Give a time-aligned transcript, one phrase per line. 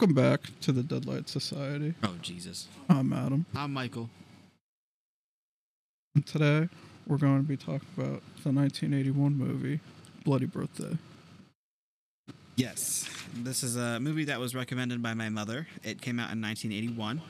[0.00, 1.92] Welcome back to the Deadlight Society.
[2.02, 2.68] Oh Jesus!
[2.88, 3.44] I'm Adam.
[3.54, 4.08] I'm Michael.
[6.14, 6.70] And today
[7.06, 9.80] we're going to be talking about the 1981 movie
[10.24, 10.96] Bloody Birthday.
[12.56, 15.68] Yes, this is a movie that was recommended by my mother.
[15.84, 17.20] It came out in 1981.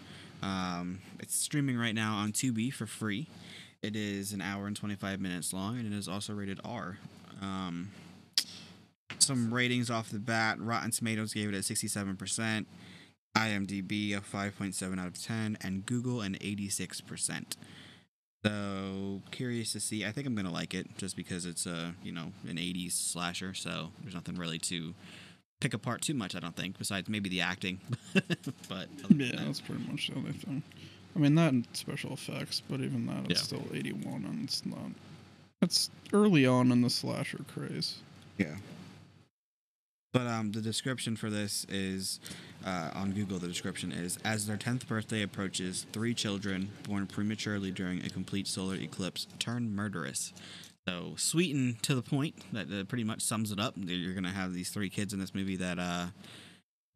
[0.41, 3.27] Um, it's streaming right now on Tubi for free.
[3.83, 6.99] It is an hour and 25 minutes long, and it is also rated R.
[7.43, 7.91] Um,
[9.23, 12.67] some ratings off the bat: Rotten Tomatoes gave it a 67%,
[13.37, 17.57] IMDb a 5.7 out of 10, and Google an 86%.
[18.45, 20.05] So curious to see.
[20.07, 23.53] I think I'm gonna like it just because it's a you know an '80s slasher.
[23.53, 24.95] So there's nothing really to
[25.61, 26.35] pick apart too much.
[26.35, 27.81] I don't think besides maybe the acting.
[28.15, 30.63] but Yeah, that- that's pretty much the only thing.
[31.15, 33.45] I mean, not and special effects, but even that, it's Yeah.
[33.59, 34.93] still 81, and it's not.
[35.61, 37.97] It's early on in the slasher craze.
[38.39, 38.57] yeah.
[40.13, 42.19] But um, the description for this is
[42.67, 43.39] uh, on Google.
[43.39, 48.49] The description is: As their tenth birthday approaches, three children born prematurely during a complete
[48.49, 50.33] solar eclipse turn murderous.
[50.89, 52.35] So sweet and to the point.
[52.53, 53.75] That, that pretty much sums it up.
[53.77, 56.07] You're gonna have these three kids in this movie that uh,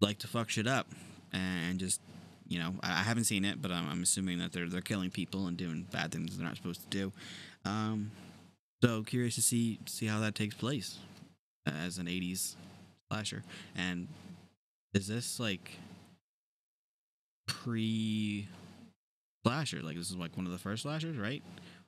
[0.01, 0.89] like to fuck shit up
[1.33, 2.01] and just
[2.49, 5.11] you know I, I haven't seen it, but I'm, I'm assuming that they're they're killing
[5.11, 7.13] people and doing bad things they're not supposed to do.
[7.65, 8.11] Um,
[8.83, 10.99] so curious to see see how that takes place
[11.67, 12.57] as an '80s
[13.15, 13.43] slasher.
[13.77, 14.09] And
[14.93, 15.71] is this like
[17.47, 18.49] pre
[19.45, 19.81] slasher?
[19.83, 21.43] Like this is like one of the first slashers, right?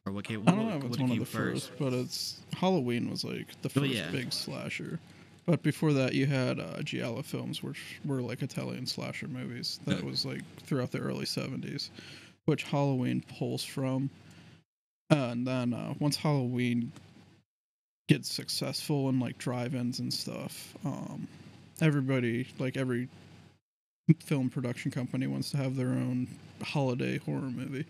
[0.06, 0.42] Or what came?
[0.46, 3.60] I don't what- know if it's one of the first, but it's Halloween was like
[3.62, 4.10] the Oh, first yeah.
[4.10, 4.98] big slasher.
[5.46, 9.78] But before that, you had uh, Giallo films, which were like Italian slasher movies.
[9.86, 11.90] That was like throughout the early 70s,
[12.46, 14.11] which Halloween pulls from.
[15.08, 16.90] Uh, and then uh, once Halloween
[18.08, 21.27] gets successful in like drive-ins and stuff, um,
[21.80, 23.08] everybody, like every
[24.20, 26.28] film production company, wants to have their own
[26.62, 27.84] holiday horror movie.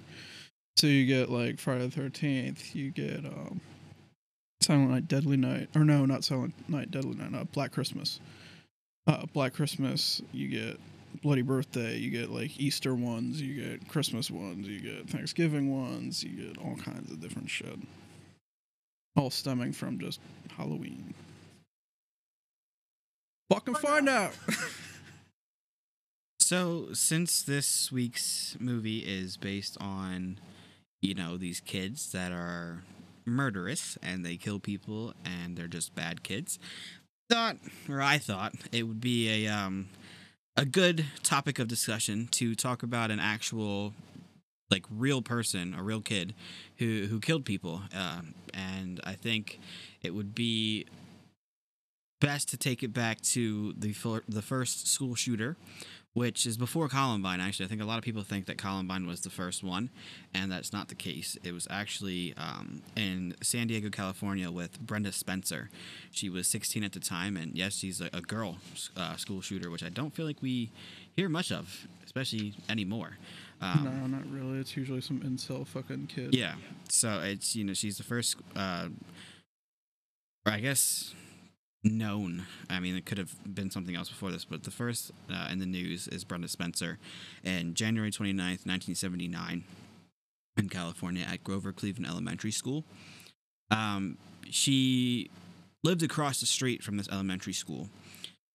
[0.76, 3.60] So you get like Friday the Thirteenth, you get um,
[4.62, 8.20] Silent Night, Deadly Night, or no, not Silent Night, Deadly Night, uh, Black Christmas.
[9.06, 10.80] Uh, Black Christmas, you get
[11.22, 16.24] Bloody Birthday, you get like Easter ones, you get Christmas ones, you get Thanksgiving ones,
[16.24, 17.78] you get all kinds of different shit.
[19.16, 20.20] All stemming from just
[20.56, 21.14] Halloween.
[23.50, 24.32] Fucking find out.
[26.46, 30.38] So, since this week's movie is based on,
[31.02, 32.84] you know, these kids that are
[33.24, 36.60] murderous and they kill people and they're just bad kids,
[37.28, 37.56] thought,
[37.88, 39.88] or I thought, it would be a um
[40.56, 43.92] a good topic of discussion to talk about an actual
[44.70, 46.34] like real person, a real kid
[46.78, 49.60] who who killed people, um, and I think
[50.02, 50.86] it would be
[52.20, 55.56] best to take it back to the fir- the first school shooter
[56.16, 57.40] which is before Columbine.
[57.40, 59.90] Actually, I think a lot of people think that Columbine was the first one,
[60.32, 61.36] and that's not the case.
[61.44, 65.68] It was actually um, in San Diego, California, with Brenda Spencer.
[66.10, 68.56] She was 16 at the time, and yes, she's a, a girl
[68.96, 70.70] uh, school shooter, which I don't feel like we
[71.14, 73.18] hear much of, especially anymore.
[73.60, 74.58] Um, no, not really.
[74.58, 76.34] It's usually some incel fucking kid.
[76.34, 76.54] yeah.
[76.88, 78.88] So it's you know she's the first, uh,
[80.44, 81.14] or I guess
[81.82, 82.44] known.
[82.68, 85.58] I mean, it could have been something else before this, but the first uh, in
[85.58, 86.98] the news is Brenda Spencer,
[87.44, 89.64] in January 29th, 1979,
[90.56, 92.84] in California at Grover Cleveland Elementary School.
[93.70, 94.18] Um,
[94.50, 95.30] she
[95.84, 97.88] lived across the street from this elementary school.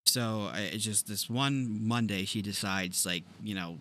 [0.06, 3.78] So uh, it's just this one Monday, she decides, like, you know,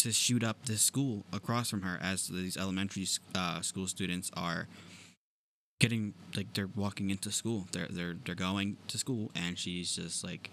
[0.00, 4.66] to shoot up this school across from her as these elementary uh, school students are
[5.78, 7.66] getting like they're walking into school.
[7.72, 10.50] They're they're they're going to school and she's just like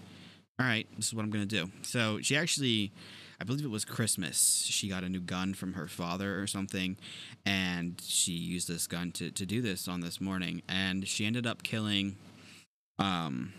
[0.60, 1.70] all right this is what i'm gonna do.
[1.84, 2.92] So she actually
[3.40, 6.98] i believe it was christmas she got a new gun from her father or something
[7.46, 11.46] and she used this gun to, to do this on this morning and she ended
[11.46, 12.16] up killing
[12.98, 13.54] um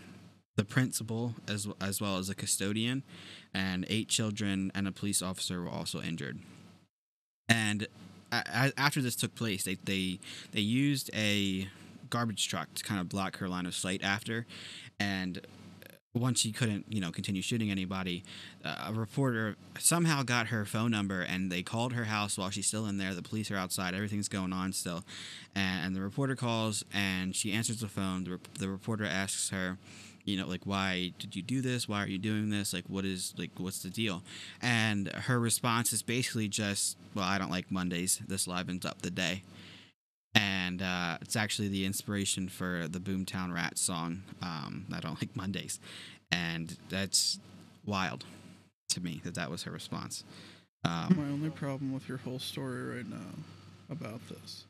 [0.59, 3.01] the principal as as well as a custodian
[3.53, 6.37] and eight children and a police officer were also injured.
[7.47, 7.87] And
[8.33, 10.19] a- after this took place they they
[10.51, 11.69] they used a
[12.09, 14.45] garbage truck to kind of block her line of sight after.
[14.99, 15.39] And
[16.13, 18.25] once she couldn't you know continue shooting anybody
[18.65, 22.67] uh, a reporter somehow got her phone number and they called her house while she's
[22.67, 23.13] still in there.
[23.13, 23.93] The police are outside.
[23.93, 25.05] Everything's going on still.
[25.55, 28.25] And, the reporter calls and she answers the phone.
[28.25, 29.77] The, rep- the reporter asks her
[30.25, 33.05] you know like why did you do this why are you doing this like what
[33.05, 34.23] is like what's the deal
[34.61, 39.11] and her response is basically just well i don't like mondays this livens up the
[39.11, 39.43] day
[40.35, 44.21] and uh, it's actually the inspiration for the Boomtown Rats song.
[44.41, 45.79] Um, I don't like Mondays,
[46.31, 47.39] and that's
[47.85, 48.25] wild
[48.89, 50.23] to me that that was her response.
[50.85, 53.17] Um, My only problem with your whole story right now
[53.89, 54.65] about this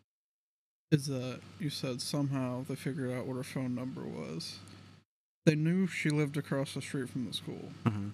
[0.92, 4.58] is that you said somehow they figured out what her phone number was.
[5.50, 7.72] They knew she lived across the street from the school.
[7.84, 8.12] mhm.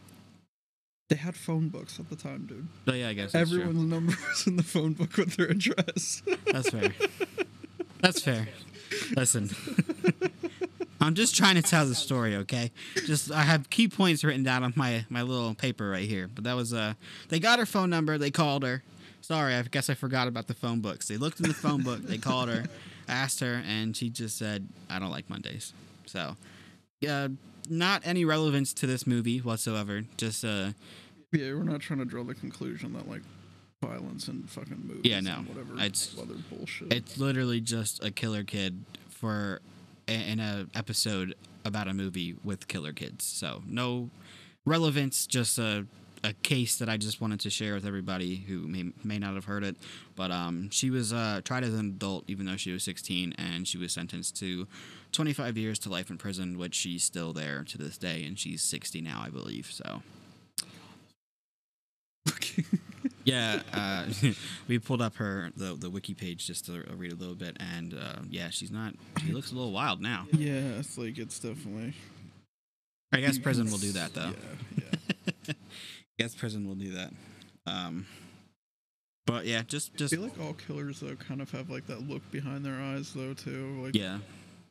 [1.09, 2.67] They had phone books at the time, dude.
[2.87, 3.59] Oh yeah, I guess that's true.
[3.59, 6.23] Everyone's number was in the phone book with their address.
[6.45, 6.93] That's fair.
[7.99, 8.47] That's fair.
[9.17, 9.49] Listen,
[11.01, 12.71] I'm just trying to tell the story, okay?
[13.05, 16.27] Just I have key points written down on my my little paper right here.
[16.33, 16.93] But that was uh,
[17.27, 18.81] they got her phone number, they called her.
[19.21, 21.07] Sorry, I guess I forgot about the phone books.
[21.09, 22.63] They looked in the phone book, they called her,
[23.09, 25.73] asked her, and she just said, "I don't like Mondays."
[26.05, 26.35] So,
[27.05, 27.27] yeah,
[27.69, 30.03] not any relevance to this movie whatsoever.
[30.17, 30.71] Just uh,
[31.31, 33.21] yeah, we're not trying to draw the conclusion that like
[33.83, 35.01] violence and fucking movies.
[35.05, 35.35] Yeah, no.
[35.37, 36.91] and whatever It's- other bullshit.
[36.93, 39.61] It's literally just a killer kid for
[40.07, 43.25] in a episode about a movie with killer kids.
[43.25, 44.09] So no
[44.65, 45.85] relevance, just a
[46.23, 49.45] a case that I just wanted to share with everybody who may may not have
[49.45, 49.75] heard it.
[50.15, 53.67] But um, she was uh, tried as an adult, even though she was 16, and
[53.67, 54.67] she was sentenced to
[55.11, 58.61] 25 years to life in prison, which she's still there to this day, and she's
[58.61, 59.71] 60 now, I believe.
[59.71, 60.01] So.
[63.25, 64.05] Yeah, uh,
[64.67, 67.93] we pulled up her the the wiki page just to read a little bit, and
[67.93, 68.93] uh, yeah, she's not.
[69.25, 70.27] She looks a little wild now.
[70.31, 71.93] yeah, it's like it's definitely.
[73.11, 74.31] I guess prison will do that though.
[74.77, 75.23] Yeah, yeah.
[75.49, 75.55] I
[76.19, 77.13] guess prison will do that.
[77.65, 78.05] Um,
[79.25, 80.13] but yeah, just just.
[80.13, 83.11] I feel like all killers though kind of have like that look behind their eyes
[83.13, 84.19] though too, like yeah,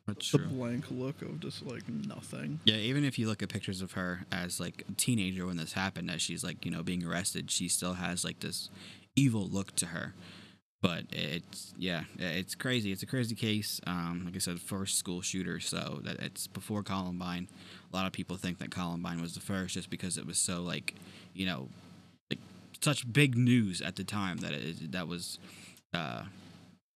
[0.07, 0.49] that's the true.
[0.49, 2.61] blank look of just like nothing.
[2.65, 5.73] Yeah, even if you look at pictures of her as like a teenager when this
[5.73, 8.71] happened, as she's like you know being arrested, she still has like this
[9.17, 10.15] evil look to her.
[10.83, 12.93] But it's yeah, it's crazy.
[12.93, 13.81] It's a crazy case.
[13.87, 17.49] Um, like I said, first school shooter, so that it's before Columbine.
[17.91, 20.61] A lot of people think that Columbine was the first, just because it was so
[20.61, 20.95] like,
[21.33, 21.71] you know,
[22.29, 22.41] like
[22.83, 25.39] such big news at the time that it that was
[25.95, 26.25] uh,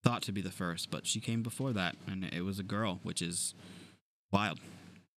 [0.08, 0.90] thought to be the first.
[0.90, 3.54] But she came before that, and it was a girl, which is
[4.32, 4.58] wild.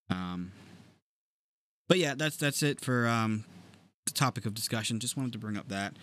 [0.10, 0.52] Um,
[1.88, 3.46] but yeah, that's that's it for um,
[4.06, 5.00] the topic of discussion.
[5.00, 5.94] Just wanted to bring up that.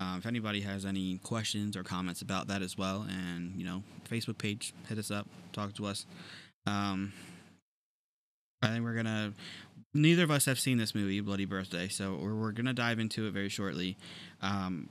[0.00, 3.82] Um, if anybody has any questions or comments about that as well, and you know,
[4.10, 6.06] Facebook page, hit us up, talk to us.
[6.66, 7.12] Um,
[8.62, 9.34] I think we're gonna.
[9.94, 13.26] Neither of us have seen this movie, Bloody Birthday, so we're, we're gonna dive into
[13.26, 13.98] it very shortly.
[14.40, 14.88] Um,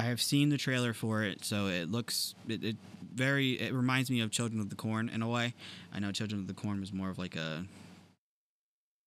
[0.00, 2.76] I have seen the trailer for it, so it looks it, it
[3.12, 3.60] very.
[3.60, 5.52] It reminds me of Children of the Corn in a way.
[5.92, 7.66] I know Children of the Corn was more of like a,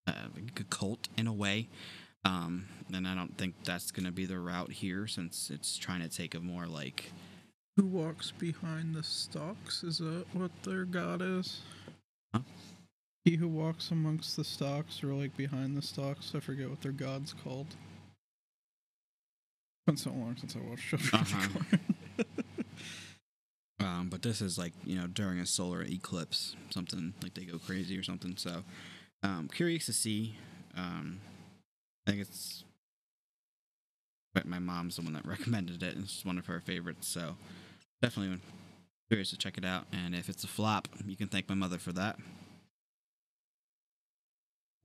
[0.05, 0.13] uh,
[0.55, 1.67] a cult in a way.
[2.25, 6.01] Um, and I don't think that's going to be the route here since it's trying
[6.01, 7.11] to take a more like.
[7.75, 9.83] Who walks behind the stalks?
[9.83, 11.61] Is that what their god is?
[12.35, 12.41] Huh?
[13.25, 16.33] He who walks amongst the stalks, or like behind the stalks.
[16.35, 17.75] I forget what their god's called.
[19.85, 22.23] Been so long since I watched the Uh-huh.
[23.79, 27.57] Um, but this is like you know during a solar eclipse, something like they go
[27.57, 28.37] crazy or something.
[28.37, 28.63] So,
[29.23, 30.35] um, curious to see.
[30.77, 31.19] Um,
[32.07, 32.63] I think it's.
[34.33, 37.07] But my mom's the one that recommended it, and it's one of her favorites.
[37.09, 37.35] So,
[38.01, 38.39] definitely
[39.09, 39.85] curious to check it out.
[39.91, 42.17] And if it's a flop, you can thank my mother for that.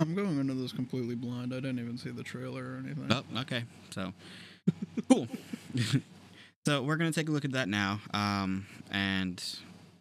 [0.00, 1.52] I'm going into this completely blind.
[1.52, 3.08] I didn't even see the trailer or anything.
[3.10, 3.64] Oh, okay.
[3.90, 4.12] So,
[5.08, 5.28] cool.
[6.66, 8.00] so we're gonna take a look at that now.
[8.12, 9.42] Um, and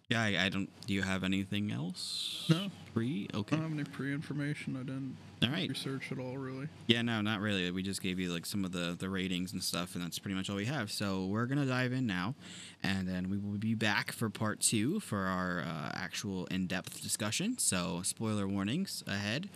[0.09, 0.69] yeah, I, I don't.
[0.85, 2.45] Do you have anything else?
[2.49, 2.67] No.
[2.93, 3.27] Pre.
[3.33, 3.55] Okay.
[3.55, 4.75] I don't have any pre-information.
[4.75, 5.67] I didn't All right.
[5.69, 6.67] research at all, really.
[6.87, 7.01] Yeah.
[7.01, 7.69] No, not really.
[7.71, 10.35] We just gave you like some of the the ratings and stuff, and that's pretty
[10.35, 10.91] much all we have.
[10.91, 12.35] So we're gonna dive in now,
[12.83, 17.01] and then we will be back for part two for our uh, actual in depth
[17.01, 17.57] discussion.
[17.57, 19.49] So spoiler warnings ahead.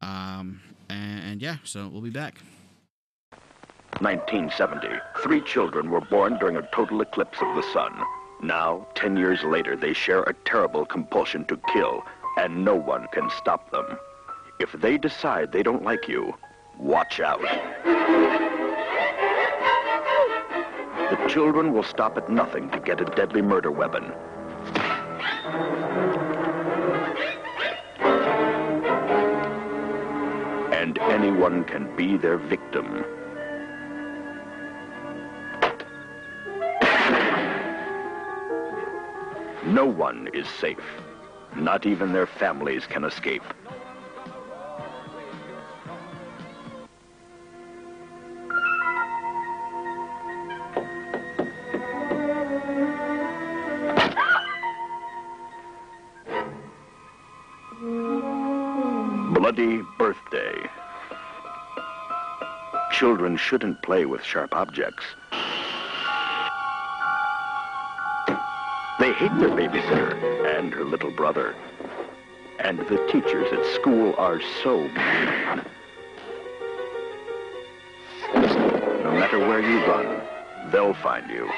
[0.00, 2.36] Um, and, and yeah, so we'll be back.
[4.00, 4.88] 1970.
[5.24, 8.00] Three children were born during a total eclipse of the sun.
[8.40, 12.04] Now, 10 years later, they share a terrible compulsion to kill,
[12.36, 13.98] and no one can stop them.
[14.60, 16.32] If they decide they don't like you,
[16.78, 17.42] watch out.
[21.10, 24.12] The children will stop at nothing to get a deadly murder weapon.
[30.72, 33.04] And anyone can be their victim.
[39.68, 40.78] No one is safe.
[41.54, 43.42] Not even their families can escape.
[59.34, 60.66] Bloody birthday.
[62.92, 65.04] Children shouldn't play with sharp objects.
[69.18, 71.56] Hate their babysitter and her little brother.
[72.60, 74.94] And the teachers at school are so mean.
[79.02, 80.22] No matter where you run,
[80.70, 81.50] they'll find you.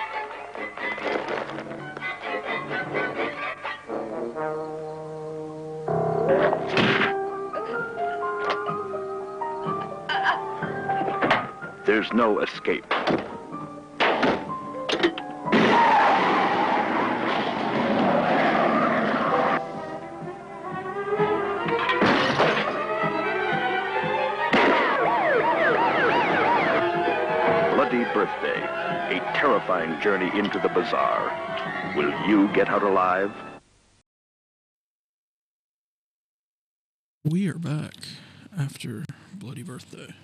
[11.84, 12.86] There's no escape.
[29.60, 31.94] Terrifying journey into the bizarre.
[31.94, 33.30] Will you get out alive?
[37.26, 37.92] We are back
[38.58, 40.14] after Bloody Birthday.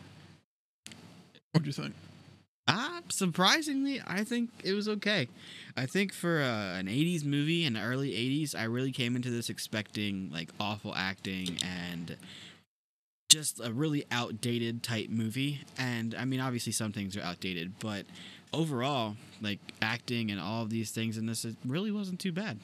[1.53, 1.95] What'd you think?
[2.67, 5.29] Ah, surprisingly, I think it was okay.
[5.77, 9.29] I think for uh, an '80s movie in the early '80s, I really came into
[9.29, 12.17] this expecting like awful acting and
[13.29, 15.61] just a really outdated type movie.
[15.77, 18.07] And I mean, obviously, some things are outdated, but
[18.53, 22.59] overall, like acting and all of these things in this, it really wasn't too bad.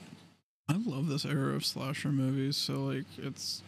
[0.69, 3.63] I love this era of slasher movies, so like it's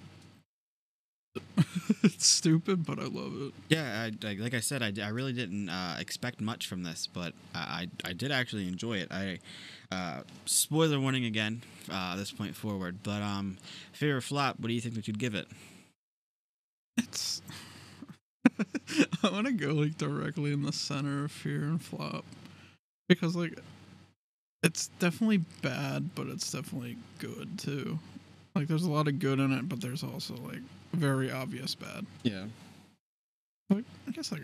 [2.02, 3.52] it's stupid, but I love it.
[3.68, 7.08] Yeah, I, like, like I said, I, I really didn't uh, expect much from this,
[7.12, 9.08] but I, I I did actually enjoy it.
[9.10, 9.38] I
[9.90, 13.58] uh, spoiler warning again uh, this point forward, but um,
[13.92, 14.58] favorite flop.
[14.60, 15.48] What do you think that you'd give it?
[16.96, 17.42] It's
[19.22, 22.24] I want to go like directly in the center of fear and flop
[23.08, 23.58] because like
[24.62, 27.98] it's definitely bad, but it's definitely good too.
[28.54, 30.60] Like there's a lot of good in it, but there's also like
[30.92, 32.06] very obvious bad.
[32.22, 32.44] Yeah.
[33.70, 34.42] Like I guess like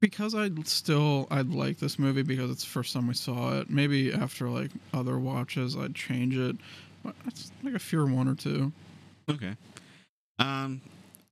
[0.00, 3.70] because I still I'd like this movie because it's the first time we saw it.
[3.70, 6.56] Maybe after like other watches I'd change it.
[7.04, 8.72] But it's like a fear one or two.
[9.30, 9.54] Okay.
[10.38, 10.80] Um,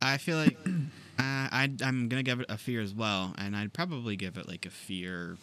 [0.00, 0.73] I feel like uh,
[1.19, 4.67] I I'm gonna give it a fear as well, and I'd probably give it like
[4.67, 5.37] a fear.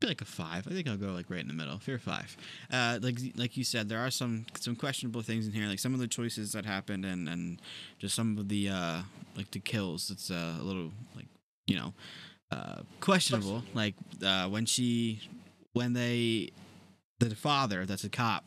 [0.00, 1.78] be Like a five, I think I'll go like right in the middle.
[1.78, 2.36] Fear five.
[2.72, 5.94] Uh, like like you said, there are some some questionable things in here, like some
[5.94, 7.60] of the choices that happened, and and
[7.98, 9.02] just some of the uh
[9.36, 10.10] like the kills.
[10.10, 11.26] It's uh, a little like
[11.66, 11.92] you know
[12.50, 13.62] uh questionable.
[13.74, 15.20] Like uh when she
[15.72, 16.50] when they
[17.20, 18.44] the father that's a cop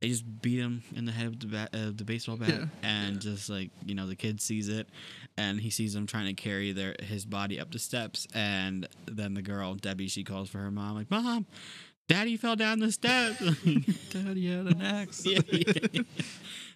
[0.00, 2.64] they just beat him in the head with the bat, uh, the baseball bat, Yeah.
[2.82, 4.88] and just like you know, the kid sees it,
[5.36, 9.34] and he sees them trying to carry their his body up the steps, and then
[9.34, 11.46] the girl Debbie she calls for her mom like, "Mom,
[12.08, 13.38] Daddy fell down the steps."
[14.10, 15.24] Daddy had an axe.
[15.26, 16.02] yeah, yeah.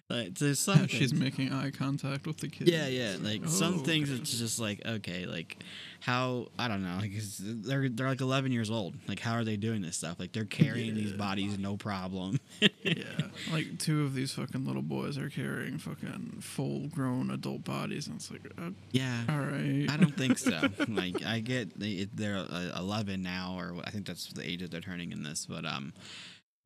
[0.09, 2.67] Like there's some She's things- making eye contact with the kid.
[2.69, 3.15] yeah, yeah.
[3.19, 4.21] Like some Oh, things, okay.
[4.21, 5.57] it's just like okay, like
[6.01, 6.97] how I don't know.
[7.01, 8.93] Like they're they're like 11 years old.
[9.07, 10.19] Like how are they doing this stuff?
[10.19, 12.39] Like they're carrying these bodies no problem.
[12.83, 13.03] Yeah.
[13.51, 18.17] Like two of these fucking little boys are carrying fucking full grown adult bodies, and
[18.17, 19.23] it's like, uh, yeah.
[19.27, 19.87] all right.
[19.89, 20.61] I don't think so.
[20.87, 24.69] like I get they, they're uh, 11 now, or I think that's the age that
[24.69, 25.47] they're turning in this.
[25.47, 25.93] But um,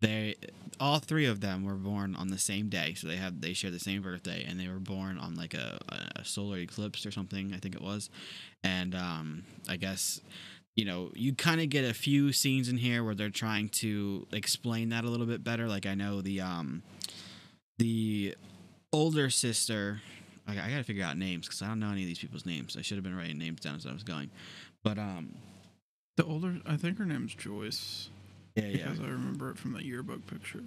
[0.01, 0.35] they
[0.79, 3.71] all three of them were born on the same day, so they have they share
[3.71, 5.79] the same birthday, and they were born on like a,
[6.15, 7.53] a solar eclipse or something.
[7.53, 8.09] I think it was,
[8.63, 10.21] and um, I guess
[10.75, 14.25] you know you kind of get a few scenes in here where they're trying to
[14.31, 15.67] explain that a little bit better.
[15.67, 16.83] Like I know the um,
[17.77, 18.35] the
[18.93, 20.01] older sister.
[20.47, 22.75] I, I gotta figure out names because I don't know any of these people's names.
[22.77, 24.31] I should have been writing names down as I was going,
[24.83, 25.35] but um,
[26.17, 28.09] The older, I think her name's Joyce,
[28.55, 30.63] yeah, yeah, because I remember it from the yearbook picture.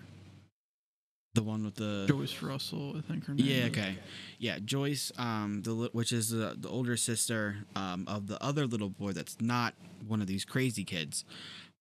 [1.35, 3.47] the one with the Joyce Russell, I think her name.
[3.47, 3.97] Yeah, okay.
[4.39, 8.91] Yeah, Joyce, um, the which is the, the older sister um, of the other little
[8.91, 9.75] boy that's not
[10.07, 11.25] one of these crazy kids,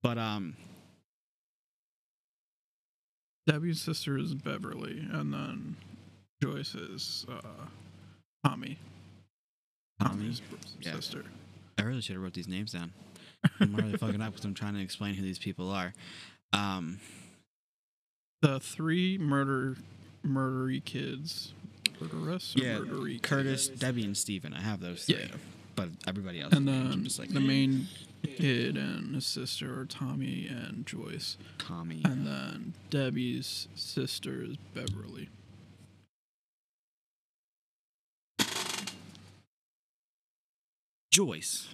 [0.01, 0.55] but um,
[3.47, 5.75] Debbie's sister is Beverly, and then
[6.41, 7.41] Joyce is uh,
[8.45, 8.77] Tommy.
[9.99, 10.15] Tommy?
[10.23, 10.41] Tommy's
[10.79, 10.93] Yeah.
[10.93, 11.25] sister.
[11.77, 12.93] I really should have wrote these names down.
[13.59, 15.93] I'm really fucking up because I'm trying to explain who these people are.
[16.53, 16.99] Um,
[18.41, 19.77] The three murder,
[20.25, 21.53] murdery kids.
[21.99, 22.53] Murderous?
[22.55, 23.79] Yeah, murdery Curtis, kids?
[23.79, 24.53] Debbie, and Steven.
[24.53, 25.15] I have those three.
[25.15, 25.35] Yeah.
[25.75, 27.87] But everybody else, And then just like the main
[28.23, 31.37] kid and his sister are Tommy and Joyce.
[31.57, 32.01] Tommy.
[32.03, 35.29] And then Debbie's sister is Beverly.
[41.11, 41.73] Joyce.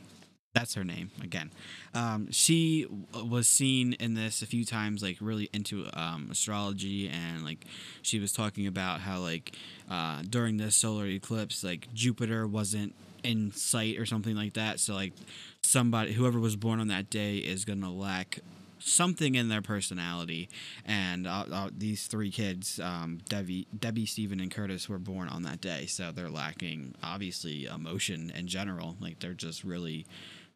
[0.57, 1.51] That's her name again.
[1.93, 7.07] Um, she w- was seen in this a few times, like really into um, astrology,
[7.09, 7.65] and like
[8.01, 9.55] she was talking about how like
[9.87, 14.79] uh, during this solar eclipse, like Jupiter wasn't in sight or something like that.
[14.79, 15.13] So like
[15.61, 18.39] somebody, whoever was born on that day, is gonna lack
[18.79, 20.49] something in their personality.
[20.85, 25.43] And uh, uh, these three kids, um, Debbie, Debbie, Steven, and Curtis, were born on
[25.43, 28.95] that day, so they're lacking obviously emotion in general.
[28.99, 30.07] Like they're just really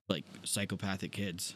[0.10, 1.54] like psychopathic kids.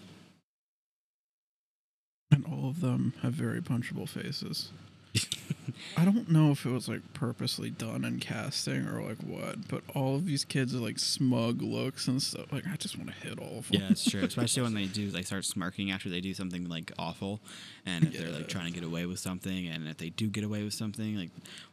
[2.32, 4.72] And all of them have very punchable faces.
[5.98, 9.84] I don't know if it was like purposely done in casting or like what, but
[9.94, 12.52] all of these kids are like smug looks and stuff.
[12.52, 13.82] Like I just want to hit all of them.
[13.82, 14.22] Yeah, it's true.
[14.24, 17.40] Especially when they do, they start smirking after they do something like awful,
[17.86, 20.44] and if they're like trying to get away with something, and if they do get
[20.44, 21.32] away with something, like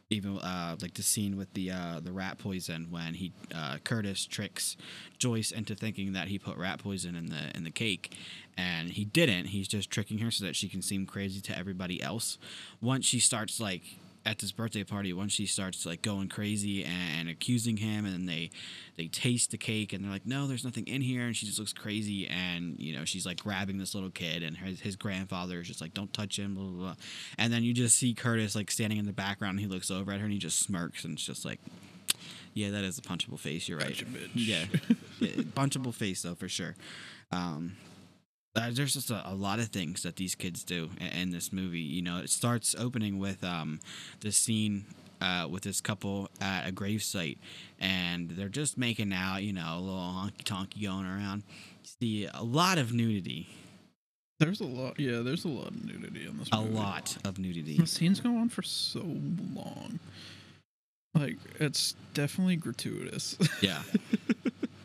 [0.09, 4.25] even uh, like the scene with the uh, the rat poison when he uh, Curtis
[4.25, 4.77] tricks
[5.17, 8.15] Joyce into thinking that he put rat poison in the in the cake,
[8.57, 9.45] and he didn't.
[9.47, 12.37] He's just tricking her so that she can seem crazy to everybody else.
[12.81, 13.81] Once she starts like
[14.25, 18.25] at this birthday party once she starts like going crazy and, accusing him and then
[18.25, 18.51] they
[18.97, 21.57] they taste the cake and they're like no there's nothing in here and she just
[21.57, 25.61] looks crazy and you know she's like grabbing this little kid and his, his grandfather
[25.61, 26.95] is just like don't touch him blah, blah blah.
[27.37, 30.11] And then you just see curtis like standing in the background and he looks over
[30.11, 31.59] at her and he just smirks and it's just like
[32.53, 34.03] yeah that is a punchable face you're right.
[34.35, 34.65] Yeah,
[35.19, 36.75] yeah punchable face though for sure.
[37.31, 37.77] Um
[38.55, 41.51] uh, there's just a, a lot of things that these kids do in, in this
[41.51, 41.79] movie.
[41.79, 43.79] You know, it starts opening with um,
[44.21, 44.85] this scene
[45.21, 47.37] uh, with this couple at a gravesite,
[47.79, 49.41] and they're just making out.
[49.43, 51.43] You know, a little honky tonky going around.
[51.83, 53.47] You See a lot of nudity,
[54.39, 54.99] There's a lot.
[54.99, 56.49] Yeah, there's a lot of nudity in this.
[56.51, 56.73] a movie.
[56.75, 57.77] lot of nudity.
[57.77, 59.99] The scenes go on for so long.
[61.15, 63.37] Like it's definitely gratuitous.
[63.61, 63.81] Yeah.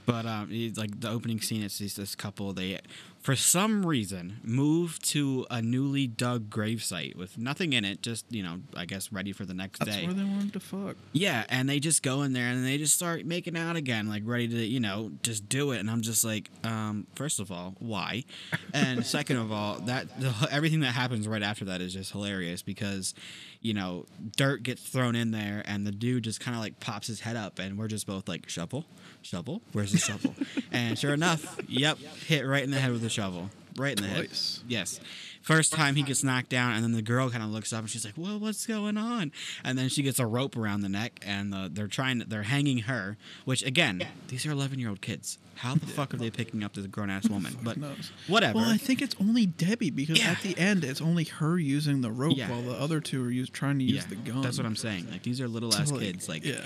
[0.08, 2.54] But um, like the opening scene, it's just this couple.
[2.54, 2.78] They,
[3.20, 8.02] for some reason, move to a newly dug gravesite with nothing in it.
[8.02, 10.06] Just you know, I guess ready for the next That's day.
[10.06, 10.96] That's where they wanted to fuck.
[11.12, 14.22] Yeah, and they just go in there and they just start making out again, like
[14.24, 15.78] ready to, you know, just do it.
[15.78, 18.24] And I'm just like, um, first of all, why?
[18.72, 22.62] And second of all, that the, everything that happens right after that is just hilarious
[22.62, 23.14] because,
[23.60, 27.08] you know, dirt gets thrown in there and the dude just kind of like pops
[27.08, 28.84] his head up and we're just both like, shovel,
[29.22, 30.34] shovel, where's the shovel?
[30.72, 34.08] and sure enough, yep, hit right in the head with the shovel, right in the
[34.08, 34.26] head.
[34.26, 34.62] Twice.
[34.68, 35.00] Yes.
[35.42, 37.88] First time he gets knocked down, and then the girl kind of looks up and
[37.88, 39.32] she's like, "Well, what's going on?"
[39.64, 42.80] And then she gets a rope around the neck, and uh, they're trying, they're hanging
[42.80, 43.16] her.
[43.46, 45.38] Which again, these are eleven-year-old kids.
[45.54, 47.56] How the fuck are they picking up this grown-ass woman?
[47.62, 48.12] But knows?
[48.26, 48.58] whatever.
[48.58, 50.32] Well, I think it's only Debbie because Yeah.
[50.32, 52.50] at the end it's only her using the rope Yeah.
[52.50, 54.42] while the other two are use, trying to use yeah, the gun.
[54.42, 55.10] that's what I'm saying.
[55.10, 56.28] Like these are little So, ass kids.
[56.28, 56.60] Like yeah,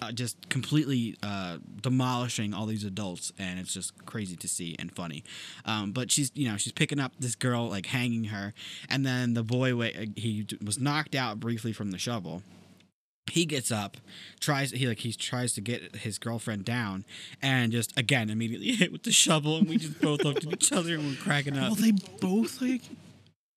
[0.00, 4.94] uh, just completely uh, demolishing all these adults, and it's just crazy to see and
[4.94, 5.24] funny.
[5.64, 8.54] Um, but she's, you know, she's picking up this girl, like hanging her,
[8.88, 9.74] and then the boy,
[10.16, 12.42] he was knocked out briefly from the shovel.
[13.30, 13.96] He gets up,
[14.40, 17.04] tries he like he tries to get his girlfriend down,
[17.40, 20.72] and just again immediately hit with the shovel, and we just both looked at each
[20.72, 21.72] other and we're cracking up.
[21.72, 22.82] Well, they both like.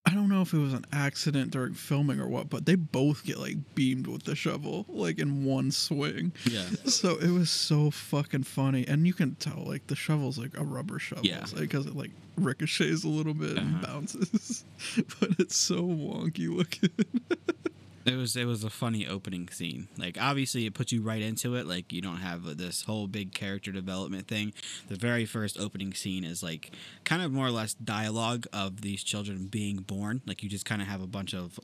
[0.06, 3.24] I don't know if it was an accident during filming or what, but they both
[3.24, 6.32] get like beamed with the shovel, like in one swing.
[6.44, 10.56] yeah, So it was so fucking funny, and you can tell like the shovel's like
[10.56, 11.44] a rubber shovel, Yeah.
[11.58, 13.86] because it like ricochets a little bit and Uh-huh.
[13.86, 14.64] bounces,
[15.20, 16.90] but it's so wonky looking.
[18.06, 19.88] It was it was a funny opening scene.
[19.98, 21.66] Like obviously it puts you right into it.
[21.66, 24.52] Like you don't have this whole big character development thing.
[24.88, 26.70] The very first opening scene is like
[27.04, 30.22] kind of more or less dialogue of these children being born.
[30.24, 31.58] Like you just kind of have a bunch of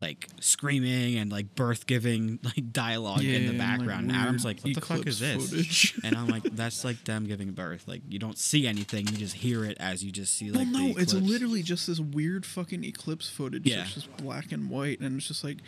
[0.00, 4.10] like screaming and like birth giving like dialogue in the and, like, background.
[4.10, 6.00] and Adam's like, "What the fuck is this?" footage.
[6.04, 7.86] and I'm like, "That's like them giving birth.
[7.86, 9.06] Like you don't see anything.
[9.06, 12.00] You just hear it as you just see like well, no, it's literally just this
[12.00, 13.66] weird fucking eclipse footage.
[13.66, 13.76] Yeah.
[13.78, 15.58] that's just black and white, and it's just like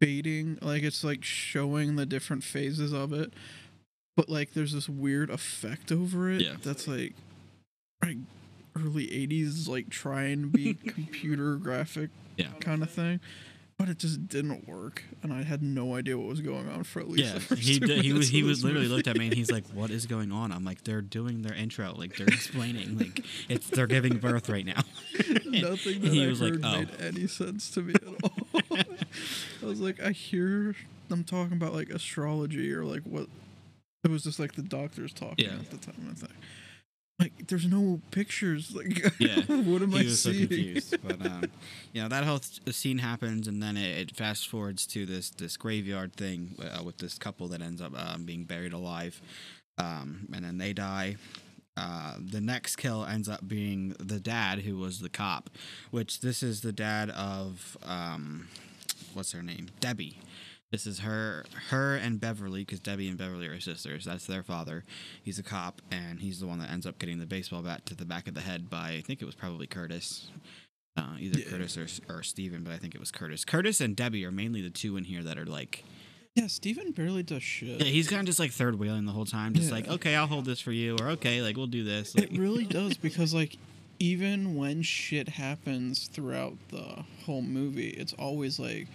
[0.00, 3.32] fading, like it's like showing the different phases of it,
[4.16, 6.54] but like there's this weird effect over it Yeah.
[6.62, 7.14] that's like
[8.02, 8.16] like
[8.76, 12.48] early '80s, like trying to be computer graphic Yeah.
[12.60, 13.20] kind of thing.
[13.80, 17.00] But it just didn't work, and I had no idea what was going on for
[17.00, 18.96] at least Yeah, the first he did, he was he was literally movie.
[18.96, 21.54] looked at me and he's like, "What is going on?" I'm like, "They're doing their
[21.54, 24.82] intro, like they're explaining, like it's they're giving birth right now."
[25.46, 28.32] Nothing that he I was like, "Oh." made any sense to me at all.
[29.62, 30.74] I was like, I hear
[31.08, 33.28] them talking about like astrology or like what.
[34.04, 35.52] It was just like the doctors talking Yeah.
[35.54, 36.06] at the time.
[36.10, 36.32] I think.
[37.20, 38.74] Like, there's no pictures.
[38.74, 40.48] Like, Yeah, what am he I was so seeing?
[40.48, 40.96] confused.
[41.06, 41.44] But um,
[41.92, 45.30] you know that whole th- scene happens, and then it, it fast forwards to this
[45.30, 49.20] this graveyard thing uh, with this couple that ends up um, being buried alive,
[49.78, 51.16] um, and then they die,
[51.76, 55.50] uh, the next kill ends up being the dad who was the cop,
[55.90, 58.48] which this is the dad of um,
[59.14, 60.16] what's her name, Debbie.
[60.72, 64.04] This is her, her and Beverly, because Debbie and Beverly are sisters.
[64.04, 64.84] That's their father.
[65.20, 67.94] He's a cop, and he's the one that ends up getting the baseball bat to
[67.96, 70.28] the back of the head by I think it was probably Curtis,
[70.96, 71.46] uh, either Yeah.
[71.46, 73.44] Curtis or or Steven, but I think it was Curtis.
[73.44, 75.82] Curtis and Debbie are mainly the two in here that are like,
[76.36, 77.80] Yeah, Steven barely does shit.
[77.80, 79.74] yeah, he's kind of just like third wheeling the whole time, just Yeah.
[79.74, 82.14] like, okay, I'll hold this for you, or okay, like we'll do this.
[82.14, 83.56] Like, It really does because like
[83.98, 88.86] even when shit happens throughout the whole movie, it's always like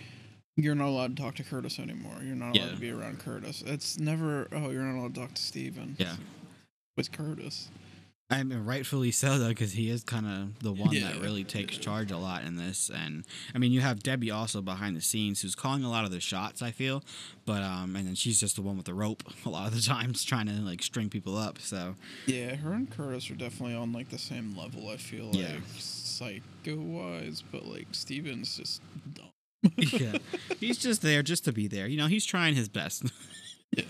[0.55, 2.15] you're not allowed to talk to Curtis anymore.
[2.23, 2.71] You're not allowed Yeah.
[2.71, 3.63] to be around Curtis.
[3.65, 5.95] It's never oh you're not allowed to talk to Steven.
[5.99, 6.15] yeah.
[6.97, 7.69] With Curtis.
[8.27, 11.77] I mean, rightfully so though, because he is kind of the one that really takes
[11.77, 12.89] charge a lot in this.
[12.89, 16.11] And I mean, you have Debbie also behind the scenes, who's calling a lot of
[16.11, 16.63] the shots.
[16.63, 17.03] I feel,
[17.45, 19.81] but um, and then she's just the one with the rope a lot of the
[19.81, 21.59] times, trying to like string people up.
[21.61, 25.35] So Yeah, her and Curtis are definitely on like the same level, I feel like
[25.35, 25.57] Yeah.
[25.77, 28.94] psycho wise, but like Steven's just dumb.
[29.77, 30.17] yeah,
[30.59, 31.87] he's just there just to be there.
[31.87, 33.03] You know, he's trying his best.
[33.75, 33.83] Yeah.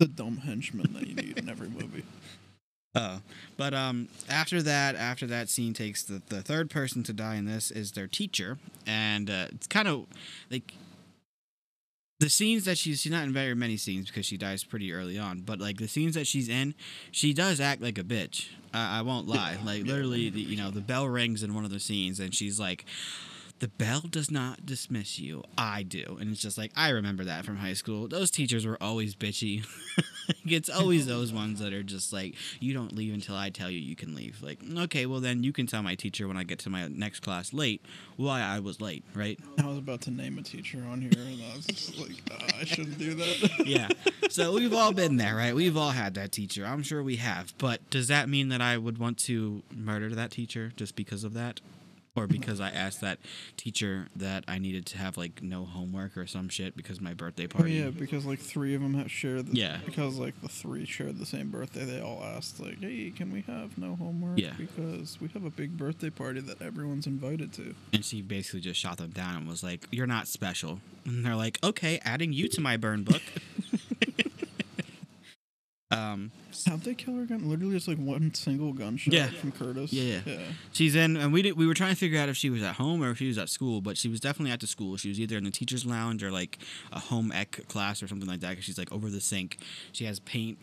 [0.00, 2.02] the dumb henchman that you need in every movie.
[2.96, 3.18] Uh,
[3.56, 7.44] but um, after that, after that scene takes the the third person to die in
[7.44, 8.56] this is their teacher,
[8.86, 10.06] and uh, it's kind of
[10.48, 10.74] like
[12.20, 15.18] the scenes that she's she's not in very many scenes because she dies pretty early
[15.18, 15.40] on.
[15.40, 16.74] But like the scenes that she's in,
[17.10, 18.48] she does act like a bitch.
[18.72, 19.58] I, I won't lie.
[19.64, 22.60] Like literally, the, you know, the bell rings in one of the scenes, and she's
[22.60, 22.84] like.
[23.60, 25.42] The bell does not dismiss you.
[25.56, 26.18] I do.
[26.20, 28.08] And it's just like, I remember that from high school.
[28.08, 29.64] Those teachers were always bitchy.
[30.46, 33.78] it's always those ones that are just like, you don't leave until I tell you
[33.78, 34.42] you can leave.
[34.42, 37.20] Like, okay, well, then you can tell my teacher when I get to my next
[37.20, 37.80] class late
[38.16, 39.38] why I was late, right?
[39.58, 42.60] I was about to name a teacher on here, and I was just like, "Ah,
[42.60, 43.62] I shouldn't do that.
[43.66, 43.88] yeah.
[44.30, 45.54] So we've all been there, right?
[45.54, 46.64] We've all had that teacher.
[46.64, 47.54] I'm sure we have.
[47.58, 51.34] But does that mean that I would want to murder that teacher just because of
[51.34, 51.60] that?
[52.16, 53.18] Or because I asked that
[53.56, 57.48] teacher that I needed to have like no homework or some shit because my birthday
[57.48, 57.80] party.
[57.82, 59.48] Oh yeah, because like three of them have shared.
[59.48, 59.78] The, Yeah.
[59.84, 63.40] Because like the three shared the same birthday, they all asked like, "Hey, can we
[63.42, 64.38] have no homework?
[64.38, 64.52] Yeah.
[64.56, 68.78] Because we have a big birthday party that everyone's invited to." And she basically just
[68.78, 72.46] shot them down and was like, "You're not special." And they're like, "Okay, adding you
[72.48, 73.22] to my burn book."
[75.90, 76.32] um,
[76.66, 77.48] How'd they kill her again?
[77.48, 79.26] Literally just like one single gunshot Yeah.
[79.28, 79.92] from Curtis.
[79.92, 80.32] Yeah, yeah.
[80.38, 80.38] yeah.
[80.72, 82.76] she's in, and we did, we were trying to figure out if she was at
[82.76, 84.96] home or if she was at school, but she was definitely at the school.
[84.96, 86.58] She was either in the teachers' lounge or like
[86.92, 88.50] a home ec class or something like that.
[88.50, 89.58] Because she's like over the sink.
[89.92, 90.58] She has paint,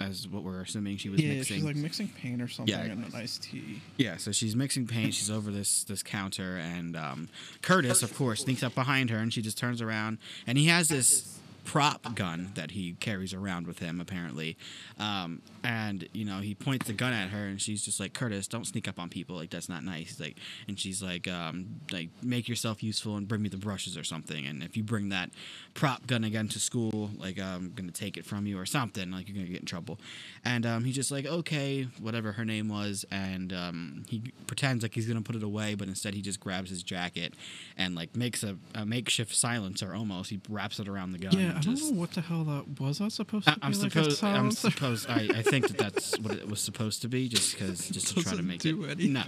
[0.00, 1.56] as what we're assuming she was Yeah, mixing.
[1.56, 2.84] she's like mixing paint or something Yeah.
[2.84, 3.80] in an iced tea.
[3.96, 5.14] Yeah, so she's mixing paint.
[5.14, 7.28] She's over this this counter, and um,
[7.62, 10.88] Curtis, of course, sneaks up behind her, and she just turns around, and he has
[10.88, 14.56] this prop gun that he carries around with him, apparently.
[14.98, 18.46] Um, and you know, he points the gun at her, and she's just like, "Curtis,
[18.46, 19.36] don't sneak up on people.
[19.36, 20.36] Like that's not nice." He's like,
[20.68, 24.46] and she's like, um, "Like make yourself useful and bring me the brushes or something.
[24.46, 25.30] And if you bring that
[25.72, 29.10] prop gun again to school, like I'm gonna take it from you or something.
[29.10, 29.98] Like you're gonna get in trouble."
[30.44, 34.94] And um, he's just like, "Okay, whatever her name was," and um, he pretends like
[34.94, 37.34] he's gonna put it away, but instead he just grabs his jacket
[37.76, 40.30] and like makes a, a makeshift silencer almost.
[40.30, 41.38] He wraps it around the gun.
[41.38, 42.98] Yeah, I don't know what the hell that was.
[42.98, 44.24] That supposed to I, I'm like supposed.
[44.24, 45.08] I'm supposed.
[45.08, 48.22] I, I think that that's what it was supposed to be, just because, just to
[48.22, 48.92] try to make do it.
[48.92, 49.12] anything.
[49.14, 49.22] No,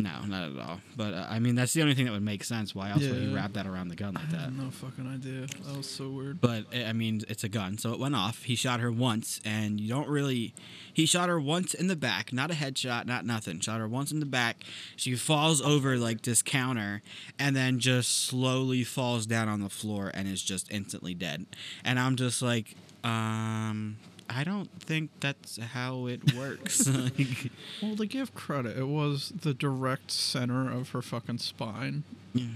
[0.00, 0.80] no, not at all.
[0.96, 2.74] But uh, I mean, that's the only thing that would make sense.
[2.74, 3.34] Why else would he Yeah.
[3.34, 4.40] wrap that around the gun like I that?
[4.40, 5.46] have no fucking idea.
[5.66, 6.40] That was so weird.
[6.40, 8.42] But uh, I mean, it's a gun, so it went off.
[8.44, 10.54] He shot her once, and you don't really.
[10.92, 13.60] He shot her once in the back, not a headshot, not nothing.
[13.60, 14.56] Shot her once in the back.
[14.96, 17.02] She falls over like this counter,
[17.38, 21.46] and then just slowly falls down on the floor and is just instantly dead.
[21.84, 23.96] And I'm just like, um,
[24.28, 26.86] I don't think that's how it works.
[26.88, 27.50] Like,
[27.82, 32.02] Well, to give credit, it was the direct center of her fucking spine
[32.34, 32.46] Yeah.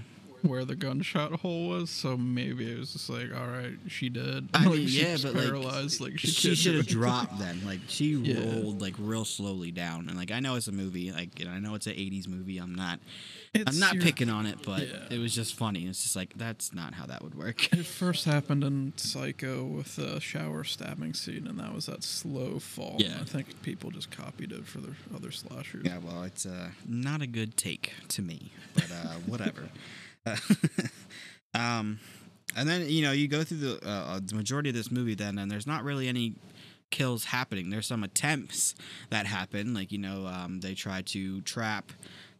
[0.43, 1.89] Where the gunshot hole was.
[1.89, 4.49] So maybe it was just like, all right, she did.
[4.53, 5.99] I Like, mean, yeah, but like paralyzed.
[6.01, 7.61] Like, she, she should have dropped then.
[7.65, 8.39] Like she Yeah.
[8.61, 11.59] rolled like real slowly down, and like I know it's a movie, like know, I
[11.59, 12.57] know it's an '80s movie.
[12.57, 12.99] I'm not,
[13.55, 15.07] I'm not your- picking on it, but Yeah.
[15.09, 15.85] it was just funny.
[15.87, 17.67] It's just like that's not how that would work.
[17.81, 22.59] It first happened in Psycho with the shower stabbing scene, and that was that slow
[22.59, 22.95] fall.
[22.99, 23.17] Yeah.
[23.21, 25.83] I think people just copied it for their other slashers.
[25.85, 29.69] yeah, well, it's uh, not a good take to me, but uh, whatever.
[30.25, 30.35] Uh,
[31.53, 31.99] um,
[32.55, 35.37] and then you know you go through the uh, the majority of this movie, then,
[35.37, 36.35] and there's not really any
[36.89, 37.69] kills happening.
[37.69, 38.75] There's some attempts
[39.09, 41.91] that happen, like you know um, they try to trap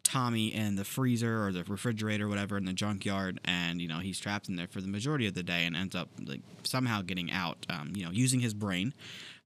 [0.04, 4.00] Tommy in the freezer or the refrigerator, or whatever, in the junkyard, and you know
[4.00, 7.02] he's trapped in there for the majority of the day and ends up like somehow
[7.02, 8.94] getting out, um, you know, using his brain.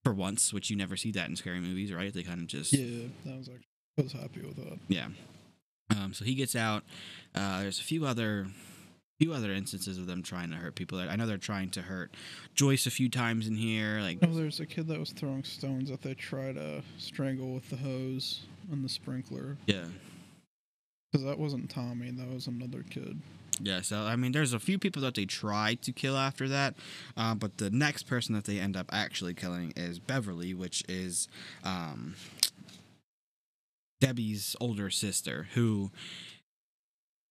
[0.04, 2.14] for once, which you never see that in scary movies, right?
[2.14, 3.66] They kind of just Yeah, that was actually.
[3.98, 4.78] I was happy with that.
[4.88, 5.08] yeah.
[5.90, 6.84] Um, so he gets out.
[7.34, 8.48] Uh, there's a few other
[9.20, 11.00] few other instances of them trying to hurt people.
[11.00, 12.14] I know they're trying to hurt
[12.54, 14.00] Joyce a few times in here.
[14.02, 17.70] Like Oh, there's a kid that was throwing stones that they try to strangle with
[17.70, 19.58] the hose and the sprinkler.
[19.68, 19.86] yeah.
[21.12, 23.22] Because that wasn't Tommy, that was another kid.
[23.62, 26.76] Yeah, so I mean, there's a few people that they try to kill after that,
[27.16, 31.30] uh, but the next person that they end up actually killing is Beverly, which is
[31.64, 32.16] um,
[34.06, 35.92] Debbie's older sister, who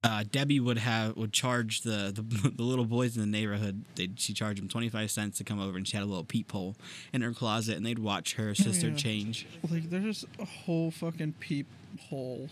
[0.02, 3.84] uh, Debbie would have would charge the, the the little boys in the neighborhood.
[3.94, 6.24] They she charged them twenty five cents to come over, and she had a little
[6.24, 6.76] peephole
[7.12, 8.96] in her closet, and they'd watch her sister yeah.
[8.96, 9.46] change.
[9.70, 12.48] Like, there's a whole fucking peephole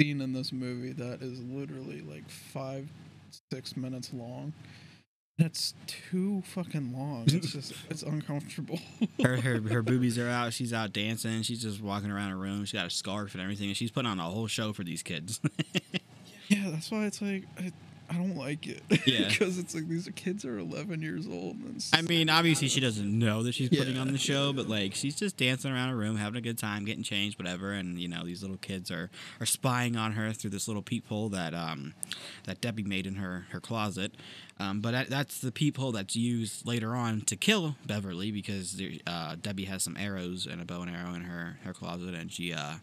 [0.00, 2.88] scene in this movie that is literally like five,
[3.52, 4.52] six minutes long.
[5.40, 7.24] That's too fucking long.
[7.26, 8.78] It's just, it's uncomfortable.
[9.22, 10.52] Her, her her boobies are out.
[10.52, 11.40] She's out dancing.
[11.40, 12.66] She's just walking around her room.
[12.66, 15.02] She got a scarf and everything, and she's putting on a whole show for these
[15.02, 15.40] kids.
[16.48, 17.72] yeah, that's why it's like, I,
[18.10, 18.82] I don't like it.
[19.06, 19.28] Yeah.
[19.28, 21.56] Because it's like these kids are 11 years old.
[21.56, 24.00] And it's I mean, obviously she doesn't know that she's putting Yeah.
[24.00, 26.84] on the show, but like she's just dancing around her room, having a good time,
[26.84, 27.72] getting changed, whatever.
[27.72, 31.28] And you know, these little kids are are spying on her through this little peephole
[31.30, 31.94] that um
[32.44, 34.12] that Debbie made in her her closet.
[34.58, 38.90] Um, but that, that's the peephole that's used later on to kill Beverly because there,
[39.06, 42.30] uh, Debbie has some arrows and a bow and arrow in her her closet, and
[42.30, 42.74] she uh